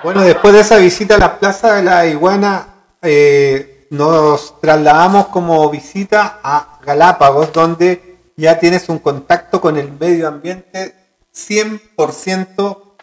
Bueno, 0.05 0.21
después 0.21 0.53
de 0.53 0.59
esa 0.59 0.77
visita 0.77 1.15
a 1.15 1.17
la 1.17 1.39
Plaza 1.39 1.77
de 1.77 1.81
la 1.81 2.05
Iguana, 2.05 2.67
eh, 3.01 3.88
nos 3.89 4.62
trasladamos 4.62 5.29
como 5.29 5.67
visita 5.71 6.41
a 6.43 6.79
Galápagos, 6.85 7.51
donde 7.51 8.19
ya 8.38 8.59
tienes 8.59 8.88
un 8.88 9.00
contacto 9.00 9.59
con 9.59 9.77
el 9.77 9.91
medio 9.91 10.27
ambiente 10.27 10.93
100% 11.33 12.97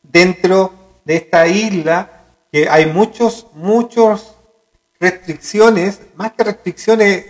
dentro 0.00 0.72
de 1.04 1.16
esta 1.16 1.48
isla, 1.48 2.22
que 2.52 2.68
hay 2.68 2.86
muchos, 2.86 3.48
muchos 3.54 4.36
restricciones, 5.00 6.02
más 6.14 6.34
que 6.34 6.44
restricciones, 6.44 7.26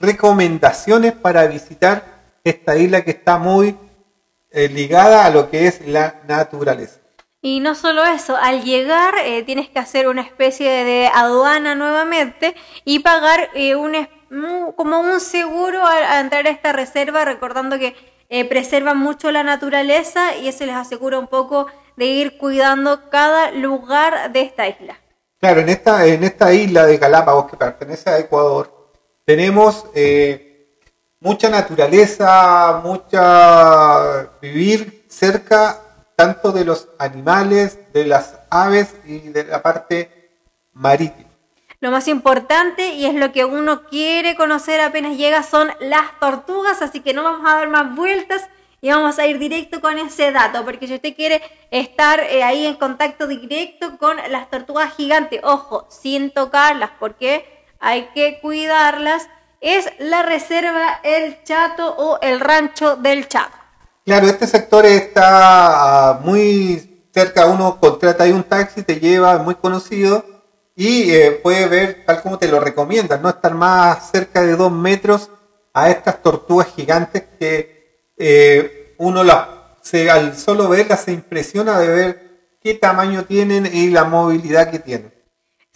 recomendaciones 0.00 1.12
para 1.12 1.46
visitar 1.46 2.24
esta 2.42 2.76
isla 2.76 3.04
que 3.04 3.12
está 3.12 3.38
muy 3.38 3.78
eh, 4.50 4.68
ligada 4.68 5.24
a 5.26 5.30
lo 5.30 5.48
que 5.48 5.68
es 5.68 5.86
la 5.86 6.22
naturaleza. 6.26 7.03
Y 7.46 7.60
no 7.60 7.74
solo 7.74 8.02
eso, 8.06 8.38
al 8.40 8.64
llegar 8.64 9.16
eh, 9.22 9.42
tienes 9.42 9.68
que 9.68 9.78
hacer 9.78 10.08
una 10.08 10.22
especie 10.22 10.70
de 10.82 11.10
aduana 11.14 11.74
nuevamente 11.74 12.54
y 12.86 13.00
pagar 13.00 13.50
eh, 13.52 13.74
un, 13.74 14.08
como 14.76 15.00
un 15.00 15.20
seguro 15.20 15.84
al, 15.84 16.24
entrar 16.24 16.46
a 16.46 16.50
esta 16.50 16.72
reserva, 16.72 17.26
recordando 17.26 17.78
que 17.78 17.94
eh, 18.30 18.48
preservan 18.48 18.96
mucho 18.96 19.30
la 19.30 19.42
naturaleza 19.42 20.34
y 20.38 20.48
eso 20.48 20.64
les 20.64 20.74
asegura 20.74 21.18
un 21.18 21.26
poco 21.26 21.66
de 21.98 22.06
ir 22.06 22.38
cuidando 22.38 23.10
cada 23.10 23.50
lugar 23.50 24.32
de 24.32 24.40
esta 24.40 24.66
isla. 24.66 24.98
Claro, 25.38 25.60
en 25.60 25.68
esta, 25.68 26.06
en 26.06 26.24
esta 26.24 26.50
isla 26.50 26.86
de 26.86 26.96
Galápagos 26.96 27.50
que 27.50 27.58
pertenece 27.58 28.08
a 28.08 28.18
Ecuador, 28.20 28.90
tenemos 29.26 29.84
mucha 31.20 31.50
naturaleza, 31.50 32.80
mucha 32.82 34.30
vivir 34.40 35.04
cerca 35.10 35.84
tanto 36.16 36.52
de 36.52 36.64
los 36.64 36.88
animales, 36.98 37.78
de 37.92 38.06
las 38.06 38.38
aves 38.50 38.94
y 39.04 39.18
de 39.18 39.44
la 39.44 39.62
parte 39.62 40.30
marítima. 40.72 41.30
Lo 41.80 41.90
más 41.90 42.08
importante 42.08 42.94
y 42.94 43.04
es 43.04 43.14
lo 43.14 43.32
que 43.32 43.44
uno 43.44 43.82
quiere 43.84 44.36
conocer 44.36 44.80
apenas 44.80 45.16
llega 45.16 45.42
son 45.42 45.70
las 45.80 46.18
tortugas, 46.18 46.80
así 46.80 47.00
que 47.00 47.12
no 47.12 47.22
vamos 47.22 47.46
a 47.46 47.56
dar 47.56 47.68
más 47.68 47.94
vueltas 47.94 48.48
y 48.80 48.90
vamos 48.90 49.18
a 49.18 49.26
ir 49.26 49.38
directo 49.38 49.80
con 49.80 49.98
ese 49.98 50.30
dato, 50.30 50.64
porque 50.64 50.86
si 50.86 50.94
usted 50.94 51.14
quiere 51.14 51.42
estar 51.70 52.20
eh, 52.20 52.42
ahí 52.42 52.66
en 52.66 52.74
contacto 52.74 53.26
directo 53.26 53.98
con 53.98 54.16
las 54.28 54.50
tortugas 54.50 54.94
gigantes, 54.94 55.40
ojo, 55.42 55.86
sin 55.88 56.30
tocarlas, 56.30 56.90
porque 56.98 57.64
hay 57.80 58.08
que 58.14 58.40
cuidarlas, 58.40 59.28
es 59.60 59.90
la 59.98 60.22
reserva 60.22 61.00
El 61.02 61.42
Chato 61.44 61.94
o 61.96 62.18
el 62.20 62.40
rancho 62.40 62.96
del 62.96 63.26
Chato. 63.26 63.56
Claro, 64.04 64.26
este 64.26 64.46
sector 64.46 64.84
está 64.84 66.10
ah, 66.10 66.20
muy 66.22 67.06
cerca, 67.14 67.46
uno 67.46 67.80
contrata 67.80 68.24
ahí 68.24 68.32
un 68.32 68.42
taxi, 68.42 68.82
te 68.82 69.00
lleva, 69.00 69.38
muy 69.38 69.54
conocido, 69.54 70.24
y 70.76 71.10
eh, 71.10 71.40
puede 71.42 71.66
ver, 71.68 72.04
tal 72.04 72.20
como 72.20 72.38
te 72.38 72.48
lo 72.48 72.60
recomiendan, 72.60 73.22
no 73.22 73.30
estar 73.30 73.54
más 73.54 74.10
cerca 74.10 74.42
de 74.42 74.56
dos 74.56 74.70
metros 74.70 75.30
a 75.72 75.88
estas 75.88 76.22
tortugas 76.22 76.68
gigantes 76.74 77.24
que 77.38 78.12
eh, 78.18 78.94
uno 78.98 79.24
las, 79.24 79.48
se, 79.80 80.10
al 80.10 80.36
solo 80.36 80.68
verlas 80.68 81.04
se 81.04 81.12
impresiona 81.12 81.78
de 81.78 81.88
ver 81.88 82.56
qué 82.62 82.74
tamaño 82.74 83.24
tienen 83.24 83.66
y 83.72 83.88
la 83.88 84.04
movilidad 84.04 84.70
que 84.70 84.80
tienen. 84.80 85.14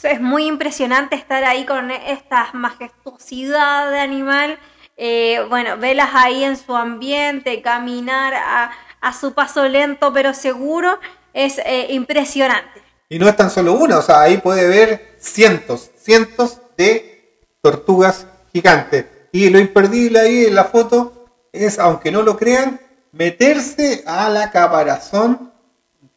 Es 0.03 0.21
muy 0.21 0.47
impresionante 0.47 1.17
estar 1.17 1.45
ahí 1.45 1.65
con 1.65 1.91
esta 1.91 2.51
majestuosidad 2.53 3.91
de 3.91 4.01
animal 4.01 4.59
eh, 5.01 5.47
bueno, 5.49 5.79
velas 5.79 6.11
ahí 6.13 6.43
en 6.43 6.57
su 6.57 6.75
ambiente, 6.75 7.63
caminar 7.63 8.35
a, 8.35 8.73
su 9.19 9.33
paso 9.33 9.67
lento 9.69 10.13
pero 10.13 10.35
seguro, 10.35 10.99
es 11.33 11.59
eh, 11.59 11.87
impresionante. 11.91 12.83
Y 13.09 13.19
no 13.19 13.29
es 13.29 13.37
tan 13.37 13.49
solo 13.49 13.75
una, 13.75 13.99
o 13.99 14.03
sea, 14.03 14.21
ahí 14.21 14.39
puede 14.39 14.69
ver 14.69 15.17
cientos, 15.21 15.93
cientos 15.97 16.61
de 16.77 17.39
tortugas 17.63 18.27
gigantes. 18.53 19.07
Y 19.31 19.49
lo 19.51 19.61
imperdible 19.61 20.19
ahí 20.19 20.47
en 20.47 20.57
la 20.57 20.65
foto 20.65 21.27
es, 21.53 21.79
aunque 21.79 22.11
no 22.11 22.23
lo 22.23 22.37
crean, 22.37 22.81
meterse 23.13 24.03
a 24.05 24.29
la 24.29 24.51
caparazón 24.51 25.53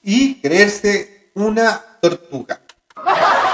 y 0.01 0.41
creerse 0.41 1.31
una 1.35 1.99
tortuga. 2.01 2.61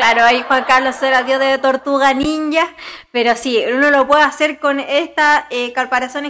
Claro, 0.00 0.24
ahí 0.24 0.42
Juan 0.48 0.64
Carlos 0.64 1.02
era 1.02 1.24
dios 1.24 1.38
de 1.38 1.58
tortuga 1.58 2.14
ninja, 2.14 2.66
pero 3.12 3.36
sí, 3.36 3.62
uno 3.70 3.90
lo 3.90 4.08
puede 4.08 4.22
hacer 4.22 4.58
con 4.58 4.80
estas 4.80 5.44
eh, 5.50 5.74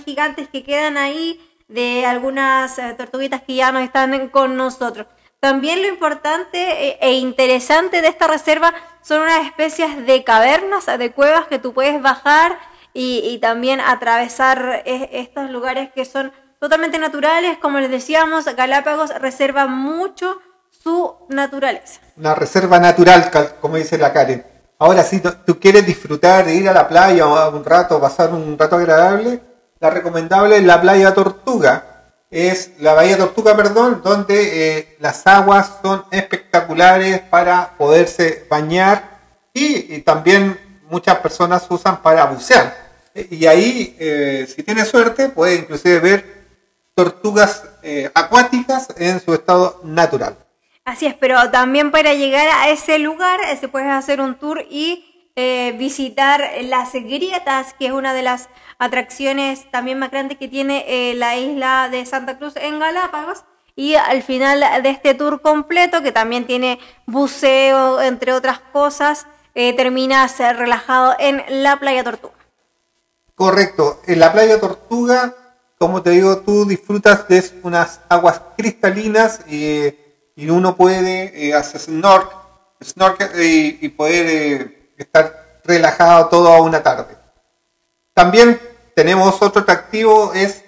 gigantes 0.05 0.49
que 0.49 0.65
quedan 0.65 0.97
ahí 0.97 1.41
de 1.69 2.05
algunas 2.05 2.77
eh, 2.81 2.95
tortuguitas 2.99 3.43
que 3.43 3.55
ya 3.55 3.71
no 3.71 3.79
están 3.79 4.29
con 4.31 4.57
nosotros. 4.57 5.07
También 5.39 5.83
lo 5.83 5.89
importante 5.89 6.89
eh, 6.89 6.99
e 7.01 7.13
interesante 7.13 8.03
de 8.03 8.09
esta 8.09 8.27
reserva 8.27 8.75
son 9.03 9.23
unas 9.23 9.47
especies 9.47 10.05
de 10.05 10.25
cavernas, 10.25 10.87
de 10.87 11.13
cuevas 11.13 11.47
que 11.47 11.61
tú 11.61 11.73
puedes 11.73 12.03
bajar 12.03 12.59
y, 12.93 13.39
también 13.41 13.81
atravesar 13.81 14.83
eh, 14.85 15.11
estos 15.13 15.49
lugares 15.49 15.93
que 15.93 16.05
son 16.05 16.33
totalmente 16.59 16.99
naturales. 16.99 17.57
Como 17.59 17.79
les 17.79 17.91
decíamos, 17.91 18.47
Galápagos 18.47 19.15
reserva 19.21 19.69
mucho 19.69 20.41
su 20.83 21.15
naturaleza. 21.29 22.01
Una 22.17 22.35
reserva 22.35 22.79
natural, 22.79 23.31
como 23.61 23.77
dice 23.77 23.99
la 23.99 24.13
Karen. 24.13 24.45
Ahora, 24.79 25.03
si 25.05 25.21
tú 25.21 25.61
quieres 25.61 25.85
disfrutar 25.85 26.47
de 26.47 26.55
ir 26.55 26.69
a 26.69 26.73
la 26.73 26.89
playa 26.89 27.27
un 27.49 27.65
rato, 27.65 28.01
pasar 28.01 28.33
un 28.33 28.59
rato 28.59 28.77
agradable, 28.77 29.41
la 29.79 29.91
recomendable 29.91 30.57
es 30.57 30.65
la 30.65 30.81
playa 30.81 31.13
Tortuga. 31.15 31.87
Es 32.31 32.73
la 32.79 32.95
bahía 32.95 33.19
Tortuga, 33.19 33.57
perdón, 33.57 34.01
donde 34.05 34.79
eh, 34.79 34.97
las 35.01 35.27
aguas 35.27 35.79
son 35.83 36.05
espectaculares 36.11 37.21
para 37.21 37.77
poderse 37.77 38.47
bañar 38.49 39.19
y, 39.53 40.01
también 40.03 40.59
muchas 40.89 41.19
personas 41.19 41.67
usan 41.69 42.01
para 42.03 42.27
bucear. 42.27 42.75
Y 43.15 43.47
ahí, 43.47 43.97
eh, 43.99 44.47
si 44.55 44.63
tienes 44.63 44.89
suerte, 44.89 45.29
puedes 45.29 45.59
inclusive 45.59 45.99
ver 45.99 46.45
tortugas 46.95 47.65
eh, 47.83 48.11
acuáticas 48.15 48.89
en 48.97 49.21
su 49.21 49.35
estado 49.35 49.81
natural. 49.83 50.37
Así 50.91 51.07
es, 51.07 51.15
pero 51.15 51.53
también 51.53 51.93
para 51.93 52.15
llegar 52.15 52.49
a 52.49 52.69
ese 52.69 52.99
lugar 52.99 53.39
eh, 53.49 53.57
se 53.57 53.69
puede 53.69 53.89
hacer 53.89 54.21
un 54.21 54.35
tour 54.35 54.67
y 54.69 55.31
eh, 55.37 55.73
visitar 55.79 56.43
las 56.63 56.93
grietas, 56.95 57.75
que 57.75 57.87
es 57.87 57.93
una 57.93 58.13
de 58.13 58.23
las 58.23 58.49
atracciones 58.81 59.71
también 59.71 60.01
más 60.01 60.11
grandes 60.11 60.37
que 60.37 60.49
tiene 60.49 60.85
eh, 60.89 61.15
la 61.15 61.37
isla 61.37 61.89
de 61.93 62.05
Santa 62.07 62.39
Cruz 62.39 62.55
en 62.57 62.81
Galápagos. 62.81 63.45
Y 63.77 63.95
al 63.95 64.25
final 64.25 64.65
de 64.83 64.91
este 64.91 65.15
tour 65.15 65.41
completo, 65.41 66.03
que 66.03 66.11
también 66.11 66.45
tiene 66.45 66.81
buceo, 67.07 68.01
entre 68.01 68.33
otras 68.33 68.59
cosas, 68.59 69.29
terminas 69.55 70.39
relajado 70.39 71.15
en 71.21 71.45
la 71.63 71.79
playa 71.79 72.03
Tortuga. 72.03 72.35
Correcto, 73.37 74.03
en 74.09 74.19
la 74.19 74.33
playa 74.33 74.59
Tortuga, 74.59 75.35
como 75.79 76.03
te 76.03 76.11
digo, 76.11 76.39
tú 76.39 76.67
disfrutas 76.67 77.29
de 77.29 77.43
unas 77.63 78.01
aguas 78.09 78.43
cristalinas 78.57 79.49
y 79.49 79.95
y 80.41 80.49
uno 80.49 80.75
puede 80.75 81.49
eh, 81.49 81.53
hacer 81.53 81.83
snorkel, 81.83 83.29
y, 83.39 83.89
poder 83.91 84.27
eh, 84.27 84.93
estar 84.97 85.61
relajado 85.65 86.29
toda 86.29 86.63
una 86.63 86.83
tarde. 86.83 87.15
También 88.15 88.59
tenemos 88.97 89.43
otro 89.43 89.61
atractivo, 89.61 90.33
es 90.33 90.65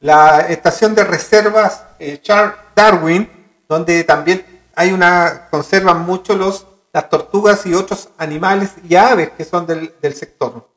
la 0.00 0.40
estación 0.40 0.94
de 0.94 1.04
reservas 1.04 1.84
eh, 1.98 2.20
Charles 2.20 2.54
Darwin, 2.76 3.30
donde 3.66 4.04
también 4.04 4.44
hay 4.74 4.92
una, 4.92 5.48
conservan 5.50 6.04
mucho 6.04 6.36
los, 6.36 6.66
las 6.92 7.08
tortugas 7.08 7.64
y 7.64 7.72
otros 7.72 8.10
animales 8.18 8.72
y 8.86 8.94
aves 8.94 9.30
que 9.30 9.44
son 9.46 9.66
del, 9.66 9.94
del 10.02 10.14
sector. 10.14 10.68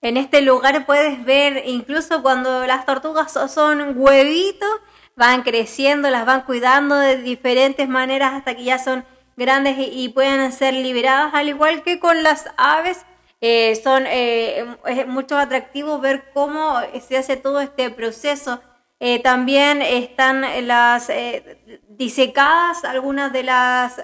En 0.00 0.16
este 0.16 0.42
lugar 0.42 0.86
puedes 0.86 1.24
ver 1.24 1.64
incluso 1.66 2.22
cuando 2.22 2.66
las 2.66 2.86
tortugas 2.86 3.32
son 3.32 3.98
huevitos, 3.98 4.70
van 5.16 5.42
creciendo, 5.42 6.10
las 6.10 6.26
van 6.26 6.42
cuidando 6.42 6.96
de 6.96 7.18
diferentes 7.18 7.88
maneras 7.88 8.34
hasta 8.34 8.56
que 8.56 8.64
ya 8.64 8.78
son 8.78 9.04
grandes 9.36 9.76
y, 9.78 10.08
pueden 10.10 10.52
ser 10.52 10.74
liberadas, 10.74 11.34
al 11.34 11.48
igual 11.48 11.82
que 11.82 11.98
con 11.98 12.22
las 12.22 12.46
aves. 12.56 13.04
Eh, 13.40 13.78
son 13.82 14.04
eh, 14.06 14.64
es 14.86 15.06
mucho 15.06 15.36
atractivo 15.36 15.98
ver 15.98 16.30
cómo 16.32 16.78
se 17.06 17.18
hace 17.18 17.36
todo 17.36 17.60
este 17.60 17.90
proceso. 17.90 18.60
Eh, 19.00 19.22
también 19.22 19.82
están 19.82 20.46
las 20.66 21.08
disecadas 21.88 22.84
algunas 22.84 23.32
de 23.32 23.42
las 23.42 23.96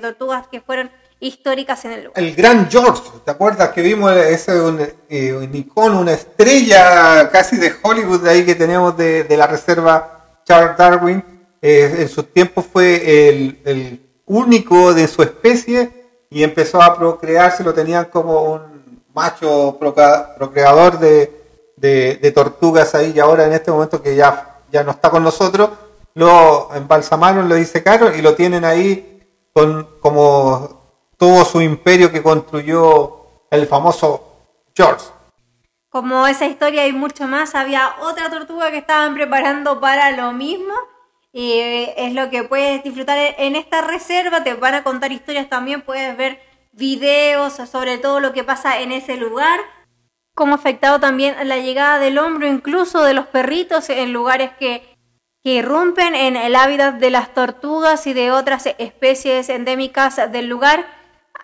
tortugas 0.00 0.48
que 0.48 0.60
fueron 0.60 0.90
históricas 1.20 1.84
en 1.84 1.92
el 1.92 2.04
lugar. 2.04 2.20
El 2.20 2.34
Gran 2.34 2.68
George, 2.68 3.02
¿te 3.24 3.30
acuerdas 3.30 3.68
que 3.68 3.82
vimos 3.82 4.10
ese 4.16 4.60
un, 4.60 4.80
un 4.80 5.54
icono, 5.54 6.00
una 6.00 6.14
estrella 6.14 7.30
casi 7.30 7.58
de 7.58 7.72
Hollywood 7.80 8.26
ahí 8.26 8.44
que 8.44 8.56
tenemos 8.56 8.96
de 8.96 9.36
la 9.36 9.46
reserva 9.46 10.11
Charles 10.44 10.76
Darwin 10.76 11.22
eh, 11.60 11.96
en 12.00 12.08
su 12.08 12.24
tiempo 12.24 12.62
fue 12.62 13.28
el, 13.28 14.08
único 14.24 14.94
de 14.94 15.08
su 15.08 15.22
especie 15.22 15.90
y 16.30 16.42
empezó 16.42 16.80
a 16.80 16.96
procrearse, 16.96 17.64
lo 17.64 17.74
tenían 17.74 18.06
como 18.06 18.42
un 18.42 19.02
macho 19.14 19.76
procreador 19.78 20.98
de, 20.98 22.32
tortugas 22.34 22.94
ahí 22.94 23.12
y 23.14 23.20
ahora 23.20 23.46
en 23.46 23.52
este 23.52 23.70
momento 23.70 24.00
que 24.00 24.16
ya, 24.16 24.60
ya 24.70 24.82
no 24.84 24.92
está 24.92 25.10
con 25.10 25.22
nosotros, 25.22 25.70
lo 26.14 26.70
embalsamaron, 26.74 27.48
lo 27.48 27.56
dice 27.56 27.82
caro 27.82 28.14
y 28.14 28.22
lo 28.22 28.34
tienen 28.34 28.64
ahí 28.64 29.22
con 29.52 29.98
como 30.00 30.82
todo 31.16 31.44
su 31.44 31.60
imperio 31.60 32.10
que 32.10 32.22
construyó 32.22 33.26
el 33.50 33.66
famoso 33.66 34.32
George. 34.74 35.04
Como 35.92 36.26
esa 36.26 36.46
historia 36.46 36.86
y 36.86 36.92
mucho 36.94 37.28
más, 37.28 37.54
había 37.54 37.96
otra 38.00 38.30
tortuga 38.30 38.70
que 38.70 38.78
estaban 38.78 39.12
preparando 39.12 39.78
para 39.78 40.10
lo 40.12 40.32
mismo. 40.32 40.72
Y 41.34 41.52
es 41.98 42.14
lo 42.14 42.30
que 42.30 42.44
puedes 42.44 42.82
disfrutar 42.82 43.18
en 43.36 43.56
esta 43.56 43.82
reserva. 43.82 44.42
Te 44.42 44.54
van 44.54 44.74
a 44.74 44.84
contar 44.84 45.12
historias 45.12 45.50
también. 45.50 45.82
Puedes 45.82 46.16
ver 46.16 46.40
videos 46.72 47.52
sobre 47.70 47.98
todo 47.98 48.20
lo 48.20 48.32
que 48.32 48.42
pasa 48.42 48.80
en 48.80 48.90
ese 48.90 49.18
lugar. 49.18 49.60
Cómo 50.34 50.54
afectado 50.54 50.98
también 50.98 51.36
la 51.46 51.58
llegada 51.58 51.98
del 51.98 52.16
hombro, 52.16 52.46
incluso 52.46 53.02
de 53.02 53.12
los 53.12 53.26
perritos 53.26 53.90
en 53.90 54.14
lugares 54.14 54.50
que 54.58 54.92
que 55.42 55.54
irrumpen 55.54 56.14
en 56.14 56.36
el 56.36 56.54
hábitat 56.54 56.94
de 56.94 57.10
las 57.10 57.34
tortugas 57.34 58.06
y 58.06 58.12
de 58.12 58.30
otras 58.30 58.66
especies 58.78 59.48
endémicas 59.48 60.20
del 60.30 60.46
lugar 60.46 60.86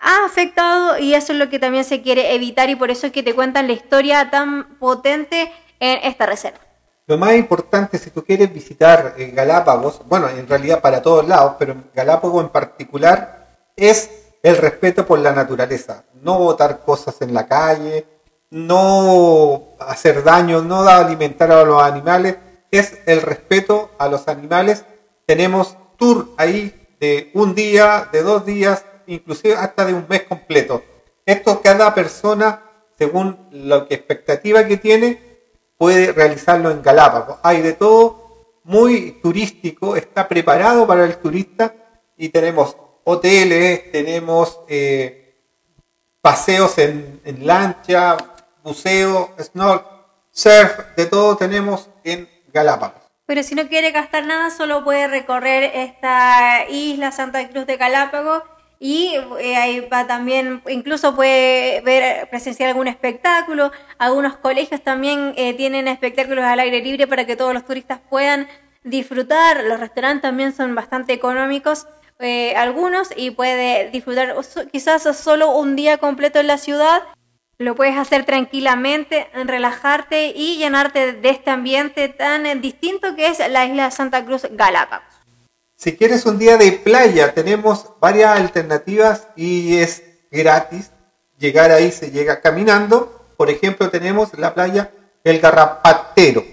ha 0.01 0.25
afectado 0.25 0.97
y 0.99 1.13
eso 1.13 1.33
es 1.33 1.39
lo 1.39 1.49
que 1.49 1.59
también 1.59 1.83
se 1.83 2.01
quiere 2.01 2.35
evitar 2.35 2.69
y 2.69 2.75
por 2.75 2.91
eso 2.91 3.07
es 3.07 3.13
que 3.13 3.23
te 3.23 3.35
cuentan 3.35 3.67
la 3.67 3.73
historia 3.73 4.29
tan 4.29 4.77
potente 4.79 5.51
en 5.79 5.99
esta 6.03 6.25
reserva. 6.25 6.59
Lo 7.07 7.17
más 7.17 7.33
importante 7.33 7.97
si 7.97 8.11
tú 8.11 8.23
quieres 8.23 8.53
visitar 8.53 9.15
eh, 9.17 9.31
Galápagos, 9.33 10.01
bueno, 10.07 10.29
en 10.29 10.47
realidad 10.47 10.79
para 10.79 11.01
todos 11.01 11.27
lados, 11.27 11.55
pero 11.57 11.75
Galápagos 11.93 12.43
en 12.43 12.49
particular, 12.49 13.39
es 13.75 14.11
el 14.43 14.57
respeto 14.57 15.05
por 15.05 15.19
la 15.19 15.31
naturaleza. 15.31 16.03
No 16.21 16.37
botar 16.37 16.81
cosas 16.81 17.21
en 17.21 17.33
la 17.33 17.47
calle, 17.47 18.05
no 18.51 19.69
hacer 19.79 20.23
daño, 20.23 20.61
no 20.61 20.81
alimentar 20.81 21.51
a 21.51 21.63
los 21.63 21.81
animales, 21.81 22.37
es 22.71 22.99
el 23.05 23.21
respeto 23.21 23.91
a 23.97 24.07
los 24.07 24.27
animales. 24.27 24.85
Tenemos 25.25 25.77
tour 25.97 26.29
ahí 26.37 26.75
de 26.99 27.31
un 27.33 27.55
día, 27.55 28.07
de 28.11 28.21
dos 28.21 28.45
días, 28.45 28.85
inclusive 29.09 29.55
hasta 29.55 29.85
de 29.85 29.93
un 29.93 30.05
mes 30.07 30.23
completo. 30.23 30.83
Esto 31.25 31.61
cada 31.61 31.93
persona, 31.93 32.63
según 32.97 33.47
la 33.51 33.87
expectativa 33.89 34.65
que 34.65 34.77
tiene, 34.77 35.21
puede 35.77 36.11
realizarlo 36.11 36.71
en 36.71 36.81
Galápagos. 36.81 37.39
Hay 37.43 37.61
de 37.61 37.73
todo, 37.73 38.59
muy 38.63 39.19
turístico, 39.21 39.95
está 39.95 40.27
preparado 40.27 40.85
para 40.85 41.05
el 41.05 41.17
turista 41.17 41.73
y 42.17 42.29
tenemos 42.29 42.75
hoteles, 43.03 43.91
tenemos 43.91 44.59
eh, 44.67 45.35
paseos 46.21 46.77
en, 46.77 47.21
en, 47.23 47.47
lancha, 47.47 48.17
buceo, 48.63 49.33
snorkel, 49.39 49.87
surf, 50.31 50.95
de 50.95 51.05
todo 51.05 51.37
tenemos 51.37 51.89
en 52.03 52.29
Galápagos. 52.53 53.01
Pero 53.25 53.43
si 53.43 53.55
no 53.55 53.67
quiere 53.67 53.91
gastar 53.91 54.25
nada, 54.25 54.49
solo 54.49 54.83
puede 54.83 55.07
recorrer 55.07 55.71
esta 55.75 56.67
isla 56.69 57.11
Santa 57.11 57.47
Cruz 57.49 57.65
de 57.65 57.77
Galápagos 57.77 58.43
y 58.79 59.15
eh, 59.39 59.57
ahí 59.57 59.81
va 59.81 60.07
también, 60.07 60.61
incluso 60.69 61.13
puede 61.13 61.81
ver, 61.81 62.29
presenciar 62.29 62.69
algún 62.69 62.87
espectáculo. 62.87 63.73
Algunos 63.97 64.37
colegios 64.37 64.81
también 64.81 65.33
eh, 65.35 65.53
tienen 65.53 65.89
espectáculos 65.89 66.45
al 66.45 66.61
aire 66.61 66.81
libre 66.81 67.05
para 67.05 67.25
que 67.25 67.35
todos 67.35 67.53
los 67.53 67.65
turistas 67.65 67.99
puedan 68.09 68.47
disfrutar. 68.85 69.65
Los 69.65 69.81
restaurantes 69.81 70.21
también 70.21 70.55
son 70.55 70.75
bastante 70.75 71.11
económicos, 71.11 71.87
eh, 72.19 72.55
algunos, 72.55 73.09
y 73.15 73.31
puede 73.31 73.89
disfrutar 73.89 74.33
quizás 74.71 75.03
solo 75.17 75.51
un 75.57 75.75
día 75.75 75.97
completo 75.97 76.39
en 76.39 76.47
la 76.47 76.57
ciudad. 76.57 77.03
Lo 77.57 77.75
puedes 77.75 77.97
hacer 77.97 78.23
tranquilamente, 78.23 79.27
relajarte 79.33 80.31
y 80.33 80.57
llenarte 80.57 81.11
de 81.11 81.29
este 81.29 81.49
ambiente 81.49 82.07
tan 82.07 82.61
distinto 82.61 83.13
que 83.17 83.27
es 83.27 83.39
la 83.49 83.65
isla 83.65 83.85
de 83.85 83.91
Santa 83.91 84.23
Cruz 84.23 84.47
Galápagos. 84.51 85.08
Si 85.79 85.95
quieres 85.95 86.25
un 86.25 86.37
día 86.37 86.57
de 86.57 86.73
playa, 86.73 87.33
tenemos 87.33 87.85
varias 88.01 88.37
alternativas 88.37 89.29
y 89.37 89.77
es 89.77 90.03
gratis. 90.29 90.91
Llegar 91.37 91.71
ahí 91.71 91.89
se 91.89 92.11
llega 92.11 92.41
caminando. 92.41 93.25
Por 93.37 93.49
ejemplo, 93.49 93.89
tenemos 93.89 94.37
la 94.37 94.53
playa 94.53 94.91
El 95.23 95.39
Garrapatero. 95.39 96.43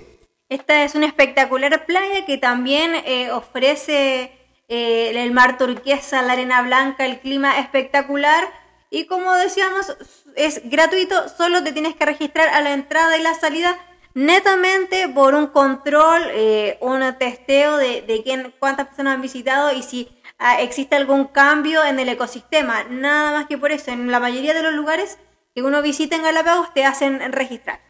Esta 0.48 0.84
es 0.84 0.94
una 0.94 1.06
espectacular 1.06 1.86
playa 1.86 2.24
que 2.24 2.38
también 2.38 2.94
eh, 3.04 3.32
ofrece 3.32 4.30
eh, 4.68 5.10
el 5.20 5.32
mar 5.32 5.58
turquesa, 5.58 6.22
la 6.22 6.34
arena 6.34 6.62
blanca, 6.62 7.04
el 7.04 7.18
clima 7.18 7.58
espectacular. 7.58 8.44
Y 8.90 9.06
como 9.06 9.34
decíamos, 9.34 9.96
es 10.36 10.60
gratuito, 10.70 11.28
solo 11.30 11.64
te 11.64 11.72
tienes 11.72 11.96
que 11.96 12.06
registrar 12.06 12.48
a 12.50 12.60
la 12.60 12.74
entrada 12.74 13.18
y 13.18 13.22
la 13.22 13.34
salida 13.34 13.76
netamente 14.16 15.10
por 15.10 15.34
un 15.34 15.48
control, 15.48 16.22
eh, 16.32 16.78
un 16.80 17.02
testeo 17.18 17.76
de, 17.76 18.22
quién, 18.24 18.52
cuántas 18.58 18.86
personas 18.86 19.14
han 19.14 19.20
visitado 19.20 19.72
y 19.72 19.82
si 19.82 20.08
ah, 20.38 20.62
existe 20.62 20.96
algún 20.96 21.26
cambio 21.26 21.84
en 21.84 22.00
el 22.00 22.08
ecosistema. 22.08 22.84
Nada 22.84 23.32
más 23.32 23.46
que 23.46 23.58
por 23.58 23.72
eso, 23.72 23.90
en 23.90 24.10
la 24.10 24.18
mayoría 24.18 24.54
de 24.54 24.62
los 24.62 24.72
lugares 24.72 25.18
que 25.54 25.62
uno 25.62 25.82
visita 25.82 26.16
en 26.16 26.22
Galápagos 26.22 26.72
te 26.72 26.86
hacen 26.86 27.30
registrar. 27.30 27.80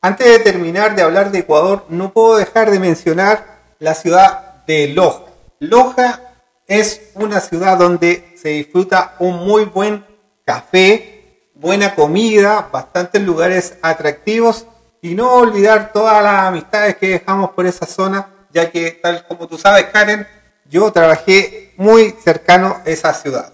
Antes 0.00 0.26
de 0.26 0.40
terminar 0.40 0.96
de 0.96 1.02
hablar 1.02 1.30
de 1.30 1.38
Ecuador, 1.38 1.84
no 1.88 2.12
puedo 2.12 2.36
dejar 2.36 2.72
de 2.72 2.80
mencionar 2.80 3.60
la 3.78 3.94
ciudad 3.94 4.64
de 4.66 4.88
Loja. 4.88 5.22
Loja 5.60 6.20
es 6.66 7.12
una 7.14 7.38
ciudad 7.38 7.78
donde 7.78 8.34
se 8.36 8.48
disfruta 8.48 9.14
un 9.20 9.46
muy 9.46 9.66
buen 9.66 10.04
café, 10.44 11.50
buena 11.54 11.94
comida, 11.94 12.70
bastantes 12.72 13.22
lugares 13.22 13.78
atractivos 13.82 14.66
y 15.00 15.14
no 15.14 15.32
olvidar 15.34 15.92
todas 15.92 16.22
las 16.22 16.42
amistades 16.44 16.96
que 16.96 17.08
dejamos 17.08 17.50
por 17.50 17.66
esa 17.66 17.86
zona, 17.86 18.28
ya 18.50 18.70
que 18.70 18.92
tal 18.92 19.26
como 19.26 19.46
tú 19.46 19.58
sabes, 19.58 19.86
Karen, 19.86 20.26
yo 20.64 20.90
trabajé 20.92 21.72
muy 21.76 22.14
cercano 22.22 22.76
a 22.84 22.90
esa 22.90 23.12
ciudad. 23.14 23.52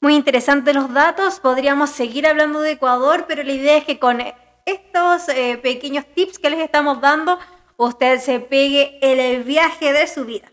Muy 0.00 0.14
interesantes 0.14 0.74
los 0.74 0.92
datos, 0.92 1.40
podríamos 1.40 1.90
seguir 1.90 2.26
hablando 2.26 2.60
de 2.60 2.72
Ecuador, 2.72 3.24
pero 3.26 3.42
la 3.42 3.52
idea 3.52 3.76
es 3.76 3.84
que 3.84 3.98
con 3.98 4.22
estos 4.64 5.28
eh, 5.30 5.58
pequeños 5.60 6.04
tips 6.14 6.38
que 6.38 6.50
les 6.50 6.60
estamos 6.60 7.00
dando, 7.00 7.38
usted 7.76 8.20
se 8.20 8.38
pegue 8.38 8.98
en 9.00 9.18
el 9.18 9.42
viaje 9.42 9.92
de 9.92 10.06
su 10.06 10.24
vida. 10.24 10.46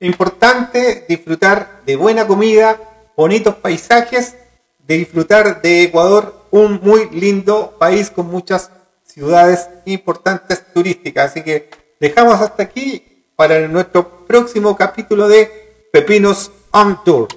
Importante 0.00 1.06
disfrutar 1.08 1.82
de 1.86 1.96
buena 1.96 2.26
comida, 2.26 2.78
bonitos 3.16 3.54
paisajes, 3.54 4.36
de 4.78 4.98
disfrutar 4.98 5.62
de 5.62 5.84
Ecuador, 5.84 6.46
un 6.50 6.80
muy 6.82 7.08
lindo 7.10 7.76
país 7.78 8.10
con 8.10 8.26
muchas 8.26 8.70
ciudades 9.12 9.68
importantes 9.86 10.72
turísticas. 10.72 11.30
Así 11.30 11.42
que 11.42 11.68
dejamos 11.98 12.40
hasta 12.40 12.62
aquí 12.62 13.24
para 13.36 13.66
nuestro 13.68 14.26
próximo 14.26 14.76
capítulo 14.76 15.28
de 15.28 15.50
Pepinos 15.92 16.50
on 16.72 17.02
Tour. 17.04 17.28